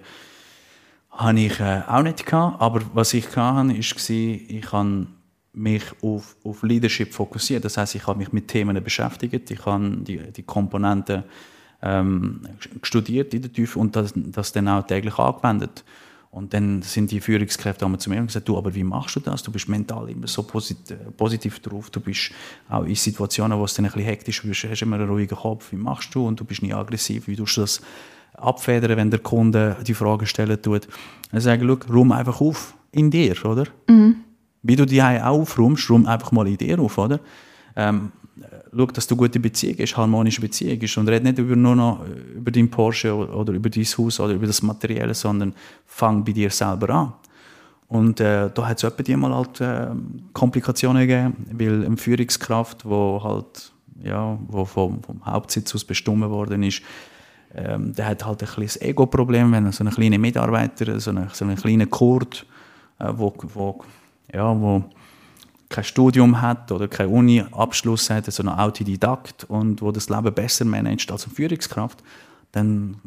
habe 1.12 1.40
ich 1.40 1.60
äh, 1.60 1.82
auch 1.88 2.04
nicht 2.04 2.26
gehabt. 2.26 2.62
Aber 2.62 2.82
was 2.94 3.14
ich 3.14 3.28
hatte, 3.36 3.40
war, 3.40 3.70
ich 3.70 4.72
habe 4.72 5.08
mich 5.54 5.84
auf, 6.02 6.36
auf 6.44 6.64
Leadership 6.64 7.14
fokussiert. 7.14 7.66
Das 7.66 7.78
heißt, 7.78 7.96
ich 7.96 8.06
habe 8.08 8.20
mich 8.20 8.32
mit 8.32 8.48
Themen 8.48 8.82
beschäftigt, 8.84 9.52
ich 9.52 9.66
habe 9.66 9.98
die, 9.98 10.32
die 10.32 10.44
Komponenten 10.44 11.24
ähm, 11.82 12.42
studiert 12.84 13.34
in 13.34 13.42
der 13.42 13.52
Tiefe 13.52 13.80
und 13.80 13.96
das, 13.96 14.14
das 14.16 14.52
dann 14.52 14.68
auch 14.68 14.86
täglich 14.86 15.18
angewendet. 15.18 15.84
Und 16.32 16.54
dann 16.54 16.84
sind 16.84 17.10
die 17.10 17.22
Führungskräfte 17.22 17.86
einmal 17.86 18.00
zu 18.00 18.10
mir 18.10 18.20
und 18.20 18.28
gesagt, 18.28 18.48
du, 18.48 18.56
aber 18.56 18.76
wie 18.76 18.84
machst 18.84 19.16
du 19.16 19.20
das? 19.20 19.42
Du 19.42 19.52
bist 19.52 19.68
mental 19.68 20.10
immer 20.10 20.28
so 20.28 20.44
positiv, 20.44 20.98
positiv 21.18 21.60
drauf. 21.60 21.90
Du 21.90 22.00
bist 22.00 22.32
auch 22.70 22.84
in 22.84 22.94
Situationen, 22.94 23.58
wo 23.58 23.66
es 23.66 23.74
dann 23.74 23.86
ein 23.86 23.92
bisschen 23.92 24.06
hektisch 24.06 24.46
ist, 24.46 24.64
hast 24.66 24.82
immer 24.84 24.98
einen 24.98 25.10
ruhigen 25.10 25.36
Kopf. 25.36 25.72
Wie 25.72 25.78
machst 25.78 26.14
du? 26.14 26.28
Und 26.28 26.40
du 26.40 26.46
bist 26.46 26.62
nie 26.62 26.74
aggressiv. 26.74 27.28
Wie 27.28 27.36
tust 27.36 27.58
du 27.58 27.62
das 27.62 27.82
abfedern, 28.34 28.96
wenn 28.96 29.10
der 29.10 29.20
Kunde 29.22 29.78
die 29.88 29.96
Frage 29.96 30.28
stellen 30.28 30.62
tut? 30.62 30.88
Dann 31.32 31.42
sage 31.42 31.64
ich, 31.66 31.68
schau, 31.68 31.94
räum 31.94 32.12
einfach 32.12 32.40
auf 32.42 32.76
in 32.92 33.10
dir, 33.10 33.34
oder? 33.44 33.66
Mhm. 33.88 34.18
Wie 34.62 34.76
du 34.76 34.86
die 34.86 35.02
auch 35.02 35.24
aufräumst, 35.24 35.90
räum 35.90 36.06
einfach 36.06 36.32
mal 36.32 36.48
in 36.48 36.58
dir 36.58 36.80
auf, 36.80 36.98
oder? 37.00 37.20
Ähm, 37.76 38.12
schau, 38.76 38.86
dass 38.88 39.08
du 39.08 39.16
gute 39.16 39.40
Beziehung 39.40 39.78
hast, 39.80 39.98
harmonische 39.98 40.42
Beziehung 40.42 40.80
hast 40.82 40.98
und 40.98 41.10
red 41.10 41.24
nicht 41.24 41.38
über, 41.38 41.56
nur 41.56 41.76
noch 41.76 42.06
über 42.36 42.52
dein 42.52 42.70
Porsche 42.70 43.14
oder 43.14 43.54
über 43.54 43.70
dein 43.70 43.84
Haus 43.84 44.20
oder 44.20 44.34
über 44.34 44.48
das 44.48 44.62
Materielle, 44.62 45.14
sondern 45.14 45.54
fang 45.86 46.24
bei 46.24 46.32
dir 46.32 46.50
selber 46.50 46.90
an. 46.90 47.14
Und 47.88 48.20
äh, 48.20 48.50
da 48.54 48.68
hat 48.68 48.78
es 48.78 48.84
etwa 48.84 49.02
die 49.02 49.16
mal 49.16 49.34
halt 49.34 49.62
äh, 49.62 49.88
Komplikationen 50.34 51.08
gegeben, 51.08 51.48
weil 51.54 51.86
eine 51.86 51.98
Führungskraft, 51.98 52.86
wo 52.86 53.20
halt 53.24 53.72
ja, 54.04 54.38
wo 54.48 54.66
vom, 54.66 55.02
vom 55.04 55.26
Hauptsitz 55.26 55.74
aus 55.76 55.84
bestimmt 55.84 56.22
worden 56.30 56.64
ist, 56.64 56.82
ähm, 57.56 57.94
der 57.94 58.08
hat 58.08 58.26
halt 58.26 58.42
ein 58.44 58.48
kleines 58.48 58.80
Ego-Problem, 58.82 59.52
wenn 59.52 59.72
so 59.72 59.84
einen 59.84 59.94
kleinen 59.94 60.22
Mitarbeiter, 60.22 61.00
so 61.00 61.10
einen, 61.10 61.30
so 61.34 61.46
einen 61.46 61.56
kleinen 61.56 61.90
Kurd, 61.90 62.46
äh, 63.00 63.12
wo, 63.12 63.34
wo, 63.54 63.80
ja, 64.32 64.60
wo 64.60 64.84
kein 65.70 65.84
Studium 65.84 66.42
hat 66.42 66.72
oder 66.72 66.88
keinen 66.88 67.10
Uni-Abschluss 67.10 68.10
hat, 68.10 68.32
so 68.32 68.44
ein 68.44 68.50
Autodidakt 68.50 69.46
und 69.46 69.82
wo 69.82 69.92
das 69.92 70.10
Leben 70.10 70.34
besser 70.34 70.66
managt 70.66 71.12
als 71.12 71.26
eine 71.26 71.34
Führungskraft, 71.34 72.04
dann 72.52 72.98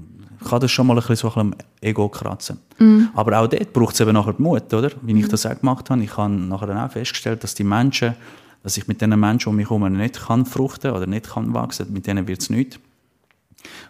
kann 0.48 0.60
das 0.60 0.70
schon 0.70 0.86
mal 0.86 0.94
ein 0.94 1.00
bisschen 1.00 1.16
so 1.16 1.40
ein 1.40 1.50
bisschen 1.50 1.68
Ego 1.80 2.08
kratzen. 2.08 2.58
Mm. 2.78 3.04
Aber 3.14 3.38
auch 3.38 3.48
dort 3.48 3.72
braucht 3.72 3.94
es 3.94 4.00
eben 4.00 4.12
nachher 4.12 4.34
Mut, 4.38 4.72
oder? 4.72 4.90
Wie 5.02 5.14
mm. 5.14 5.18
ich 5.18 5.28
das 5.28 5.46
auch 5.46 5.58
gemacht 5.58 5.90
habe. 5.90 6.02
Ich 6.02 6.16
habe 6.16 6.32
nachher 6.32 6.84
auch 6.84 6.90
festgestellt, 6.92 7.42
dass 7.42 7.54
die 7.54 7.64
Menschen, 7.64 8.14
dass 8.62 8.76
ich 8.76 8.86
mit 8.86 9.00
den 9.00 9.18
Menschen 9.18 9.48
um 9.48 9.56
mich 9.56 9.68
herum 9.68 9.92
nicht 9.92 10.26
kann 10.26 10.46
fruchten 10.46 10.92
oder 10.92 11.06
nicht 11.06 11.30
kann 11.30 11.52
wachsen, 11.54 11.92
mit 11.92 12.06
denen 12.06 12.28
wird 12.28 12.40
es 12.40 12.50
nicht. 12.50 12.78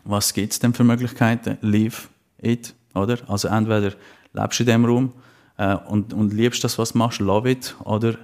Was 0.05 0.33
gibt 0.33 0.53
es 0.53 0.59
denn 0.59 0.73
für 0.73 0.85
Möglichkeiten? 0.85 1.59
Live 1.61 2.09
it, 2.41 2.75
oder? 2.95 3.19
Also 3.29 3.49
entweder 3.49 3.93
lebst 4.33 4.59
du 4.59 4.63
in 4.65 4.67
dem 4.67 4.85
Raum 4.85 5.13
äh, 5.59 5.77
und, 5.77 6.15
und 6.15 6.33
liebst 6.33 6.65
das, 6.65 6.79
was 6.79 6.93
du 6.93 6.99
machst, 6.99 7.21
love 7.21 7.51
it, 7.51 7.75
oder 7.85 8.17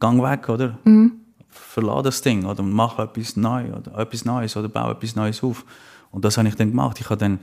gang 0.00 0.22
weg, 0.22 0.48
oder? 0.48 0.78
Mhm. 0.84 1.12
Verlass 1.48 2.02
das 2.02 2.22
Ding 2.22 2.44
oder 2.44 2.62
mach 2.62 2.98
etwas 2.98 3.36
Neues 3.36 3.72
oder 3.72 3.98
etwas 3.98 4.24
Neues 4.24 4.56
oder 4.56 4.68
baue 4.68 4.92
etwas 4.92 5.16
Neues 5.16 5.42
auf. 5.42 5.64
Und 6.10 6.24
das 6.24 6.36
habe 6.36 6.48
ich 6.48 6.54
dann 6.54 6.70
gemacht. 6.70 7.00
Ich 7.00 7.06
habe 7.08 7.18
dann 7.18 7.40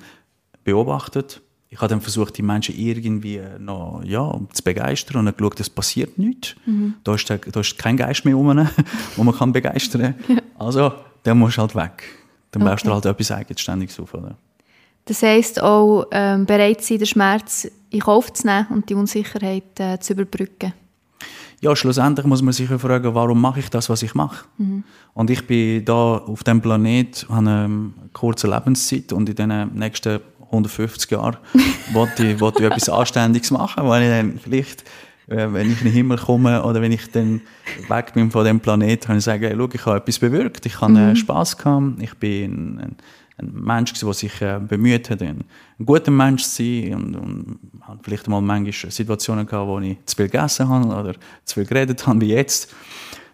beobachtet, 0.64 1.42
ich 1.70 1.80
habe 1.80 1.90
dann 1.90 2.02
versucht, 2.02 2.38
die 2.38 2.44
Menschen 2.44 2.76
irgendwie 2.78 3.42
noch 3.58 4.04
ja, 4.06 4.40
zu 4.52 4.64
begeistern 4.64 5.18
und 5.18 5.26
dann 5.26 5.36
geschaut, 5.36 5.60
es 5.60 5.70
passiert 5.70 6.20
nichts. 6.20 6.56
Mhm. 6.68 6.96
Da, 7.04 7.16
ist 7.16 7.28
der, 7.28 7.40
da 7.40 7.60
ist 7.60 7.78
kein 7.80 7.98
Geist 7.98 8.26
mehr 8.26 8.36
rum, 8.36 8.68
wo 9.16 9.24
man 9.24 9.36
kann 9.36 9.52
begeistern 9.52 10.16
kann. 10.28 10.42
Also, 10.60 10.94
der 11.26 11.34
muss 11.34 11.58
halt 11.58 11.76
weg. 11.76 12.04
Dann 12.52 12.62
okay. 12.62 12.72
baust 12.72 12.86
du 12.86 12.94
halt 12.94 13.06
etwas 13.08 13.32
Eigenständiges 13.32 14.00
auf. 14.00 14.14
Oder? 14.14 14.38
Das 15.06 15.24
heisst 15.24 15.62
auch, 15.64 16.06
ähm, 16.12 16.46
bereit 16.46 16.84
sein, 16.84 17.00
den 17.00 17.08
Schmerz 17.08 17.68
in 17.90 18.00
Kauf 18.02 18.32
zu 18.32 18.46
nehmen 18.46 18.68
und 18.70 18.90
die 18.90 18.94
Unsicherheit 18.94 19.80
äh, 19.80 20.00
zu 20.00 20.14
überbrücken 20.14 20.74
ja, 21.64 21.76
schlussendlich 21.78 22.26
muss 22.26 22.42
man 22.42 22.54
sich 22.54 22.68
fragen, 22.68 23.16
warum 23.16 23.40
mache 23.40 23.62
ich 23.62 23.70
das, 23.70 23.90
was 23.90 24.04
ich 24.04 24.14
mache. 24.14 24.46
Mhm. 24.58 24.84
Und 25.14 25.30
ich 25.30 25.48
bin 25.48 25.86
da 25.86 26.18
auf 26.18 26.44
dem 26.44 26.60
Planet, 26.60 27.26
habe 27.30 27.50
eine 27.50 27.92
kurze 28.12 28.50
Lebenszeit 28.50 29.14
und 29.14 29.30
in 29.30 29.36
den 29.36 29.70
nächsten 29.74 30.20
150 30.48 31.10
Jahren 31.12 31.38
wollte 31.94 32.28
ich, 32.28 32.42
wollte 32.42 32.64
ich 32.64 32.70
etwas 32.70 32.90
Anständiges 32.90 33.50
machen, 33.52 33.88
weil 33.88 34.04
ich 34.04 34.10
dann 34.10 34.40
vielleicht, 34.40 34.84
äh, 35.28 35.48
wenn 35.54 35.72
ich 35.72 35.80
in 35.80 35.86
den 35.86 35.94
Himmel 35.94 36.18
komme 36.18 36.62
oder 36.64 36.82
wenn 36.82 36.92
ich 36.92 37.10
dann 37.12 37.40
weg 37.88 38.14
bin 38.14 38.30
von 38.30 38.44
dem 38.44 38.60
Planet, 38.60 39.06
kann 39.06 39.18
ich 39.18 39.24
sagen, 39.24 39.44
hey, 39.44 39.56
schau, 39.58 39.70
ich 39.72 39.86
habe 39.86 39.98
etwas 39.98 40.20
bewirkt, 40.20 40.66
ich 40.66 40.82
habe 40.82 40.92
mhm. 40.92 41.16
Spaß 41.16 41.58
gehabt, 41.58 42.02
ich 42.02 42.14
bin 42.16 42.80
ein, 42.80 42.98
ein 43.44 43.64
Mensch, 43.64 43.94
der 43.94 44.14
sich 44.14 44.42
äh, 44.42 44.60
bemüht 44.60 45.10
hat, 45.10 45.22
ein, 45.22 45.44
ein 45.80 45.86
guter 45.86 46.12
Mensch 46.12 46.44
zu 46.44 46.64
sein 46.64 46.94
und, 46.96 47.16
und 47.16 47.60
hat 47.82 48.00
vielleicht 48.04 48.28
mal 48.28 48.42
manchmal 48.42 48.92
Situationen 48.92 49.46
gehabt, 49.46 49.68
wo 49.68 49.80
ich 49.80 49.98
zu 50.06 50.16
viel 50.16 50.30
gegessen 50.30 50.68
habe 50.68 50.88
oder 50.88 51.14
zu 51.46 51.56
viel 51.56 51.66
geredet 51.66 52.06
habe 52.06 52.22
wie 52.22 52.30
jetzt. 52.30 52.74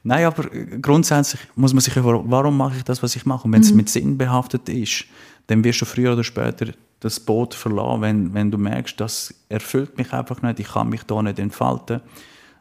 Nein, 0.04 0.26
aber 0.26 0.44
grundsätzlich 0.82 1.42
muss 1.56 1.74
man 1.74 1.82
sich 1.82 1.94
fragen, 1.94 2.24
warum 2.26 2.58
mache 2.58 2.78
ich 2.78 2.84
das, 2.84 3.04
was 3.04 3.16
ich 3.16 3.26
mache? 3.26 3.46
Und 3.46 3.54
wenn 3.54 3.62
es 3.62 3.72
mhm. 3.72 3.78
mit 3.78 3.90
Sinn 3.90 4.18
behaftet 4.18 4.70
ist, 4.70 5.06
dann 5.48 5.64
wirst 5.64 5.82
du 5.82 5.86
früher 5.86 6.14
oder 6.14 6.24
später 6.24 6.68
das 7.00 7.20
Boot 7.20 7.54
verlassen, 7.54 8.02
wenn, 8.02 8.34
wenn 8.34 8.52
du 8.52 8.58
merkst, 8.58 9.00
das 9.00 9.34
erfüllt 9.50 9.98
mich 9.98 10.14
einfach 10.14 10.42
nicht, 10.42 10.60
ich 10.60 10.68
kann 10.68 10.90
mich 10.90 11.04
da 11.04 11.22
nicht 11.22 11.40
entfalten. 11.40 12.02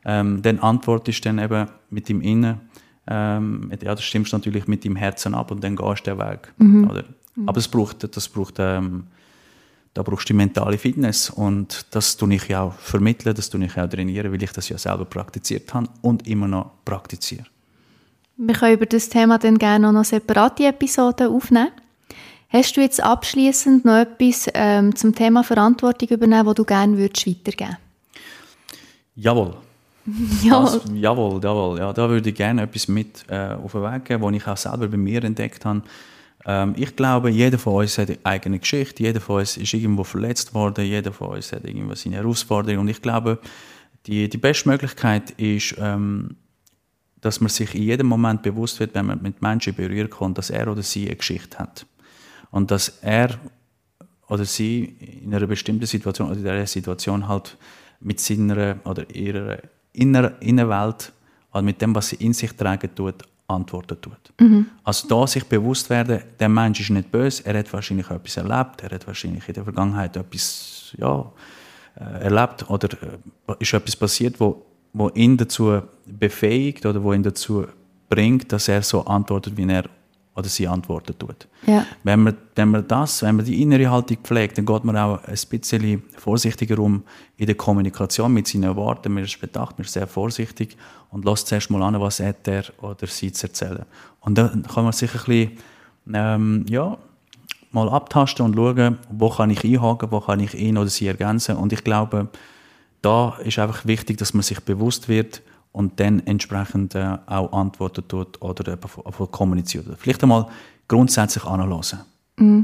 Ähm, 0.05 0.43
dann 0.43 0.59
antwortest 0.61 1.25
du 1.25 1.29
dann 1.29 1.39
eben 1.39 1.69
mit 1.91 2.09
dem 2.09 2.21
Innen, 2.21 2.61
ähm, 3.11 3.71
ja, 3.83 3.95
das 3.95 4.05
stimmst 4.05 4.33
natürlich 4.33 4.67
mit 4.69 4.85
dem 4.85 4.97
Herzen 4.97 5.35
ab 5.35 5.51
und 5.51 5.65
dann 5.65 5.77
gehst 5.77 6.07
du 6.07 6.11
den 6.11 6.19
Weg. 6.19 6.53
Mhm. 6.59 6.91
Oder? 6.91 7.05
Mhm. 7.38 7.48
Aber 7.48 7.59
es 7.59 7.68
braucht, 7.68 8.16
das 8.16 8.29
braucht, 8.29 8.55
ähm, 8.59 9.05
da 9.94 10.03
brauchst 10.03 10.29
du 10.29 10.33
die 10.33 10.37
mentale 10.37 10.79
Fitness 10.79 11.31
und 11.31 11.87
das 11.90 12.16
tue 12.16 12.35
ich 12.35 12.48
ja 12.48 12.62
auch 12.62 12.74
vermitteln, 12.74 13.35
das 13.35 13.48
tue 13.48 13.64
ich 13.64 13.79
auch 13.79 13.88
trainieren, 13.88 14.33
weil 14.33 14.42
ich 14.42 14.53
das 14.53 14.68
ja 14.68 14.79
selber 14.79 15.05
praktiziert 15.05 15.72
habe 15.72 15.88
und 16.03 16.27
immer 16.27 16.48
noch 16.48 16.70
praktiziere. 16.85 17.44
Wir 18.37 18.55
können 18.55 18.74
über 18.74 18.87
das 18.87 19.09
Thema 19.09 19.38
dann 19.38 19.59
gerne 19.59 19.92
noch 19.92 20.05
separate 20.05 20.66
Episoden 20.66 21.29
aufnehmen. 21.29 21.70
Hast 22.51 22.77
du 22.77 22.81
jetzt 22.81 23.03
abschließend 23.03 23.85
noch 23.85 23.98
etwas 23.98 24.48
ähm, 24.55 24.94
zum 24.94 25.14
Thema 25.14 25.44
Verantwortung 25.44 26.09
übernehmen, 26.09 26.46
wo 26.46 26.55
du 26.55 26.64
gerne 26.64 26.96
würdest 26.96 27.27
weitergeben? 27.27 27.77
Jawohl. 29.16 29.55
jawohl. 30.42 30.81
Das, 30.81 30.83
jawohl, 30.94 31.40
jawohl. 31.42 31.79
Ja, 31.79 31.92
da 31.92 32.09
würde 32.09 32.31
ich 32.31 32.35
gerne 32.35 32.62
etwas 32.62 32.88
mit 32.88 33.24
äh, 33.29 33.55
auf 33.62 33.72
den 33.72 33.83
Weg 33.83 34.05
geben, 34.07 34.22
was 34.22 34.35
ich 34.35 34.46
auch 34.46 34.57
selber 34.57 34.88
bei 34.88 34.96
mir 34.96 35.24
entdeckt 35.24 35.64
habe. 35.64 35.83
Ähm, 36.44 36.74
ich 36.77 36.94
glaube, 36.96 37.31
jeder 37.31 37.59
von 37.59 37.74
uns 37.74 37.98
hat 37.98 38.09
eine 38.09 38.18
eigene 38.24 38.59
Geschichte, 38.59 39.03
jeder 39.03 39.20
von 39.20 39.40
uns 39.40 39.57
ist 39.57 39.74
irgendwo 39.74 40.05
verletzt 40.05 40.55
worden, 40.55 40.85
jeder 40.85 41.12
von 41.12 41.29
uns 41.29 41.53
hat 41.53 41.64
irgendwo 41.64 41.94
seine 41.94 42.16
Herausforderung. 42.16 42.83
Und 42.83 42.88
ich 42.88 43.03
glaube, 43.03 43.38
die, 44.07 44.29
die 44.29 44.38
beste 44.38 44.68
Möglichkeit 44.68 45.31
ist, 45.33 45.74
ähm, 45.79 46.37
dass 47.20 47.40
man 47.40 47.48
sich 47.48 47.74
in 47.74 47.83
jedem 47.83 48.07
Moment 48.07 48.42
bewusst 48.42 48.79
wird, 48.81 48.94
wenn 48.94 49.07
man 49.07 49.20
mit 49.22 49.42
Menschen 49.42 49.74
berühren 49.74 50.09
kommt, 50.09 50.38
dass 50.38 50.51
er 50.51 50.68
oder 50.68 50.83
sie 50.83 51.07
eine 51.07 51.16
Geschichte 51.16 51.59
hat. 51.59 51.85
Und 52.51 52.70
dass 52.70 52.88
er 53.03 53.38
oder 54.29 54.44
sie 54.44 54.96
in 55.22 55.35
einer 55.35 55.46
bestimmten 55.46 55.87
Situation 55.87 56.29
oder 56.29 56.37
in 56.37 56.44
dieser 56.44 56.66
Situation 56.66 57.29
halt 57.29 57.57
mit 58.01 58.20
seiner 58.20 58.77
oder 58.85 59.09
ihrer 59.14 59.59
inneren 59.92 60.38
Innenwelt, 60.40 61.12
also 61.51 61.64
mit 61.64 61.83
dem, 61.83 61.94
was 61.94 62.11
sie 62.11 62.16
in 62.16 62.33
sich 62.33 62.53
tragen 62.53 62.94
tut, 62.94 63.24
antworten 63.49 64.01
tut. 64.01 64.33
Mhm. 64.41 64.67
Also 64.85 65.09
da 65.09 65.27
sich 65.27 65.45
bewusst 65.45 65.91
werden, 65.91 66.23
der 66.39 66.49
Mensch 66.49 66.81
ist 66.81 66.91
nicht 66.91 67.11
böse, 67.11 67.45
er 67.47 67.59
hat 67.59 67.73
wahrscheinlich 67.73 68.11
etwas 68.11 68.37
erlebt, 68.37 68.83
er 68.83 68.91
hat 68.91 69.07
wahrscheinlich 69.07 69.49
in 69.49 69.55
der 69.55 69.65
Vergangenheit 69.65 70.17
etwas 70.17 70.95
ja, 70.99 71.33
äh, 71.97 72.25
erlebt 72.25 72.69
oder 72.69 72.89
äh, 73.03 73.55
ist 73.59 73.73
etwas 73.73 73.97
passiert, 73.97 74.39
wo, 74.39 74.65
wo 74.93 75.09
ihn 75.11 75.37
dazu 75.37 75.81
befähigt 76.07 76.85
oder 76.87 77.03
wo 77.03 77.13
ihn 77.13 77.23
dazu 77.23 77.67
bringt, 78.09 78.53
dass 78.53 78.69
er 78.69 78.83
so 78.83 79.05
antwortet, 79.05 79.57
wie 79.57 79.69
er 79.69 79.85
oder 80.38 80.48
sie 80.48 80.68
antworten 80.68 81.18
tut. 81.18 81.48
Ja. 81.66 81.85
Wenn, 82.05 82.22
man, 82.22 82.37
wenn 82.55 82.70
man 82.70 82.87
das, 82.87 83.22
wenn 83.22 83.37
man 83.37 83.44
die 83.44 83.61
innere 83.61 83.90
Haltung 83.90 84.18
pflegt, 84.22 84.57
dann 84.57 84.66
geht 84.66 84.85
man 84.85 84.96
auch 84.96 85.24
ein 85.24 85.37
bisschen 85.51 86.03
vorsichtiger 86.16 86.79
um 86.79 87.03
in 87.37 87.46
der 87.46 87.57
Kommunikation 87.57 88.33
mit 88.33 88.46
seinen 88.46 88.77
Worten. 88.77 89.12
Man 89.12 89.24
ist 89.24 89.40
bedacht, 89.40 89.79
man 89.79 89.85
ist 89.85 89.92
sehr 89.92 90.07
vorsichtig 90.07 90.77
und 91.11 91.24
lässt 91.24 91.48
zuerst 91.48 91.70
mal 91.70 91.83
an, 91.83 92.01
was 92.01 92.20
er 92.20 92.37
oder 92.81 93.07
sie 93.09 93.33
zu 93.33 93.48
erzählen. 93.48 93.85
Und 94.20 94.38
dann 94.38 94.62
kann 94.62 94.85
man 94.85 94.92
sich 94.92 95.12
ein 95.12 95.24
bisschen, 95.24 95.59
ähm, 96.14 96.64
ja, 96.68 96.96
mal 97.72 97.88
abtasten 97.88 98.44
und 98.44 98.55
schauen, 98.55 98.98
wo 99.11 99.29
kann 99.31 99.51
ich 99.51 99.64
einhaken, 99.64 100.11
wo 100.12 100.20
kann 100.20 100.40
ich 100.40 100.55
ihn 100.55 100.79
oder 100.79 100.88
sie 100.88 101.09
ergänzen. 101.09 101.57
Und 101.57 101.72
ich 101.72 101.83
glaube, 101.83 102.29
da 103.03 103.37
ist 103.44 103.59
einfach 103.59 103.87
wichtig, 103.87 104.18
dass 104.18 104.35
man 104.35 104.42
sich 104.42 104.61
bewusst 104.61 105.09
wird 105.09 105.42
und 105.73 106.01
dann 106.01 106.21
entsprechend 106.27 106.95
äh, 106.95 107.19
auch 107.27 107.53
antworten 107.53 108.07
tut 108.09 108.41
oder 108.43 108.77
kommuniziert. 109.31 109.87
Vielleicht 109.99 110.23
einmal 110.23 110.47
grundsätzlich 110.89 111.45
anhören. 111.45 112.01
Mm. 112.37 112.63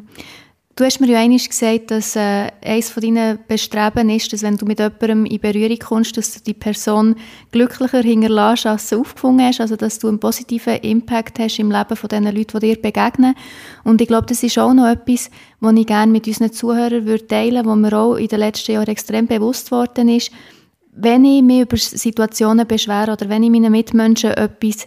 Du 0.77 0.83
hast 0.85 1.01
mir 1.01 1.07
ja 1.07 1.21
einmal 1.21 1.39
gesagt, 1.39 1.93
dass 1.93 2.17
äh, 2.17 2.51
eines 2.61 2.91
von 2.91 3.01
deinen 3.01 3.39
Bestreben 3.47 4.11
ist, 4.11 4.33
dass 4.33 4.43
wenn 4.43 4.57
du 4.57 4.67
mit 4.67 4.81
jemandem 4.81 5.25
in 5.25 5.39
Berührung 5.39 5.79
kommst, 5.79 6.17
dass 6.17 6.35
du 6.35 6.41
die 6.41 6.53
Person 6.53 7.15
glücklicher 7.53 8.01
hinterlässt, 8.03 8.67
als 8.67 8.89
du 8.89 9.03
aufgefunden 9.03 9.47
hast, 9.47 9.61
also 9.61 9.77
dass 9.77 10.01
du 10.01 10.09
einen 10.09 10.19
positiven 10.19 10.79
Impact 10.79 11.39
hast 11.39 11.61
im 11.61 11.71
Leben 11.71 11.95
von 11.95 12.09
den 12.09 12.25
Leuten, 12.25 12.59
die 12.59 12.75
dir 12.75 12.83
begegnen. 12.83 13.37
Und 13.85 14.01
ich 14.01 14.09
glaube, 14.09 14.27
das 14.27 14.43
ist 14.43 14.59
auch 14.59 14.75
noch 14.75 14.89
etwas, 14.89 15.31
was 15.61 15.75
ich 15.77 15.87
gerne 15.87 16.11
mit 16.11 16.27
unseren 16.27 16.53
Zuhörern 16.53 17.07
würde 17.07 17.29
teilen 17.29 17.65
würde, 17.65 17.69
was 17.69 17.77
mir 17.77 17.97
auch 17.97 18.17
in 18.17 18.27
den 18.27 18.41
letzten 18.41 18.73
Jahren 18.73 18.89
extrem 18.89 19.29
bewusst 19.29 19.71
worden 19.71 20.09
ist. 20.09 20.33
Wenn 20.97 21.25
ich 21.25 21.43
mich 21.43 21.63
über 21.63 21.77
Situationen 21.77 22.67
beschwere 22.67 23.13
oder 23.13 23.29
wenn 23.29 23.43
ich 23.43 23.51
meinen 23.51 23.73
Mitmenschen 23.73 24.31
etwas 24.31 24.87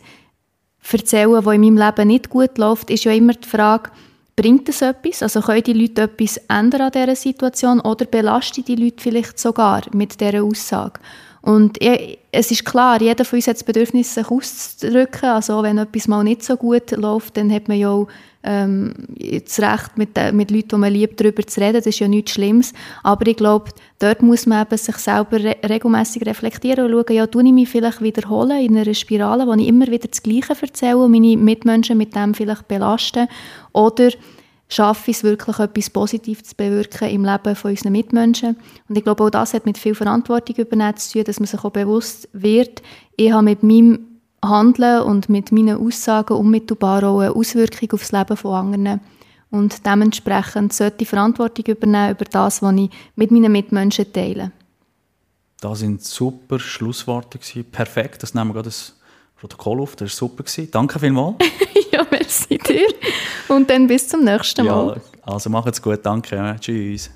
erzähle, 0.89 1.45
was 1.45 1.55
in 1.55 1.61
meinem 1.61 1.77
Leben 1.77 2.07
nicht 2.07 2.29
gut 2.29 2.57
läuft, 2.57 2.89
ist 2.89 3.03
ja 3.03 3.11
immer 3.11 3.33
die 3.33 3.47
Frage, 3.47 3.91
Bringt 4.37 4.69
es 4.69 4.83
etwas? 4.83 5.23
Also 5.23 5.41
können 5.41 5.63
die 5.63 5.73
Leute 5.73 6.03
etwas 6.03 6.37
ändern 6.47 6.81
an 6.81 6.91
dieser 6.91 7.15
Situation 7.15 7.79
oder 7.79 8.05
belasten 8.05 8.63
die 8.63 8.75
Leute 8.75 9.01
vielleicht 9.01 9.39
sogar 9.39 9.81
mit 9.93 10.21
dieser 10.21 10.43
Aussage? 10.43 10.99
Und 11.47 11.77
es 11.79 12.51
ist 12.51 12.65
klar, 12.65 13.01
jeder 13.01 13.23
von 13.23 13.37
uns 13.37 13.47
hat 13.47 13.55
das 13.55 13.63
Bedürfnis, 13.63 14.13
sich 14.13 14.29
auszudrücken. 14.29 15.29
Also 15.29 15.63
wenn 15.63 15.77
etwas 15.77 16.09
mal 16.09 16.21
nicht 16.21 16.43
so 16.43 16.57
gut 16.57 16.91
läuft, 16.91 17.37
dann 17.37 17.49
hat 17.53 17.69
man 17.69 17.77
ja 17.77 17.89
auch 17.89 18.09
ähm, 18.43 18.93
das 19.45 19.57
Recht, 19.61 19.97
mit, 19.97 20.09
mit 20.33 20.51
Leuten, 20.51 20.67
die 20.67 20.75
man 20.75 20.91
liebt, 20.91 21.21
darüber 21.21 21.47
zu 21.47 21.61
reden. 21.61 21.75
Das 21.75 21.85
ist 21.85 21.99
ja 21.99 22.09
nichts 22.09 22.31
Schlimmes. 22.31 22.73
Aber 23.01 23.25
ich 23.27 23.37
glaube, 23.37 23.71
dort 23.99 24.21
muss 24.21 24.45
man 24.45 24.65
eben 24.65 24.77
sich 24.77 24.97
selber 24.97 25.41
re 25.41 25.55
regelmäßig 25.63 26.25
reflektieren 26.25 26.83
und 26.83 26.91
schauen, 26.91 27.15
ja, 27.15 27.27
tue 27.27 27.45
ich 27.45 27.53
mich 27.53 27.69
vielleicht 27.69 28.01
wiederholen 28.01 28.59
in 28.59 28.77
einer 28.77 28.93
Spirale, 28.93 29.47
wo 29.47 29.53
ich 29.53 29.69
immer 29.69 29.87
wieder 29.87 30.09
das 30.09 30.21
Gleiche 30.21 30.53
erzähle 30.61 30.97
und 30.97 31.11
meine 31.11 31.37
Mitmenschen 31.37 31.97
mit 31.97 32.13
dem 32.13 32.33
vielleicht 32.33 32.67
belasten. 32.67 33.29
Oder 33.71 34.09
schaffe 34.69 35.11
ich 35.11 35.17
es 35.17 35.23
wirklich, 35.23 35.59
etwas 35.59 35.89
Positives 35.89 36.43
zu 36.43 36.55
bewirken 36.55 37.09
im 37.09 37.25
Leben 37.25 37.55
von 37.55 37.71
unseren 37.71 37.91
Mitmenschen. 37.93 38.57
Und 38.89 38.97
ich 38.97 39.03
glaube, 39.03 39.23
auch 39.23 39.29
das 39.29 39.53
hat 39.53 39.65
mit 39.65 39.77
viel 39.77 39.95
Verantwortung 39.95 40.55
übernehmen 40.55 40.97
zu 40.97 41.13
tun, 41.13 41.23
dass 41.23 41.39
man 41.39 41.47
sich 41.47 41.63
auch 41.63 41.71
bewusst 41.71 42.27
wird, 42.33 42.81
ich 43.15 43.31
habe 43.31 43.43
mit 43.43 43.63
meinem 43.63 43.99
Handeln 44.43 45.01
und 45.03 45.29
mit 45.29 45.51
meinen 45.51 45.77
Aussagen 45.77 46.33
unmittelbar 46.37 47.03
auch 47.03 47.19
eine 47.19 47.33
Auswirkung 47.33 47.91
auf 47.93 48.01
das 48.01 48.11
Leben 48.11 48.37
von 48.37 48.53
anderen. 48.53 48.99
Und 49.49 49.85
dementsprechend 49.85 50.73
sollte 50.73 51.03
ich 51.03 51.09
Verantwortung 51.09 51.65
übernehmen 51.65 52.11
über 52.11 52.25
das, 52.25 52.61
was 52.61 52.75
ich 52.75 52.89
mit 53.15 53.31
meinen 53.31 53.51
Mitmenschen 53.51 54.11
teile. 54.11 54.51
Das 55.61 55.79
sind 55.79 56.03
super 56.03 56.59
Schlussworte. 56.59 57.39
Perfekt, 57.63 58.21
das 58.21 58.35
nehmen 58.35 58.49
wir 58.49 58.61
gerade 58.61 58.71
Protokoll 59.39 59.81
auf. 59.81 59.95
Das 59.95 60.21
war 60.21 60.29
super. 60.29 60.43
Danke 60.71 60.99
vielmals. 60.99 61.35
ja, 61.91 62.05
merci 62.09 62.57
dir. 62.57 62.87
Und 63.47 63.69
dann 63.69 63.87
bis 63.87 64.07
zum 64.07 64.23
nächsten 64.23 64.65
Mal. 64.65 64.95
Ja, 64.95 65.33
also 65.33 65.49
macht's 65.49 65.81
gut. 65.81 65.99
Danke. 66.03 66.55
Tschüss. 66.59 67.11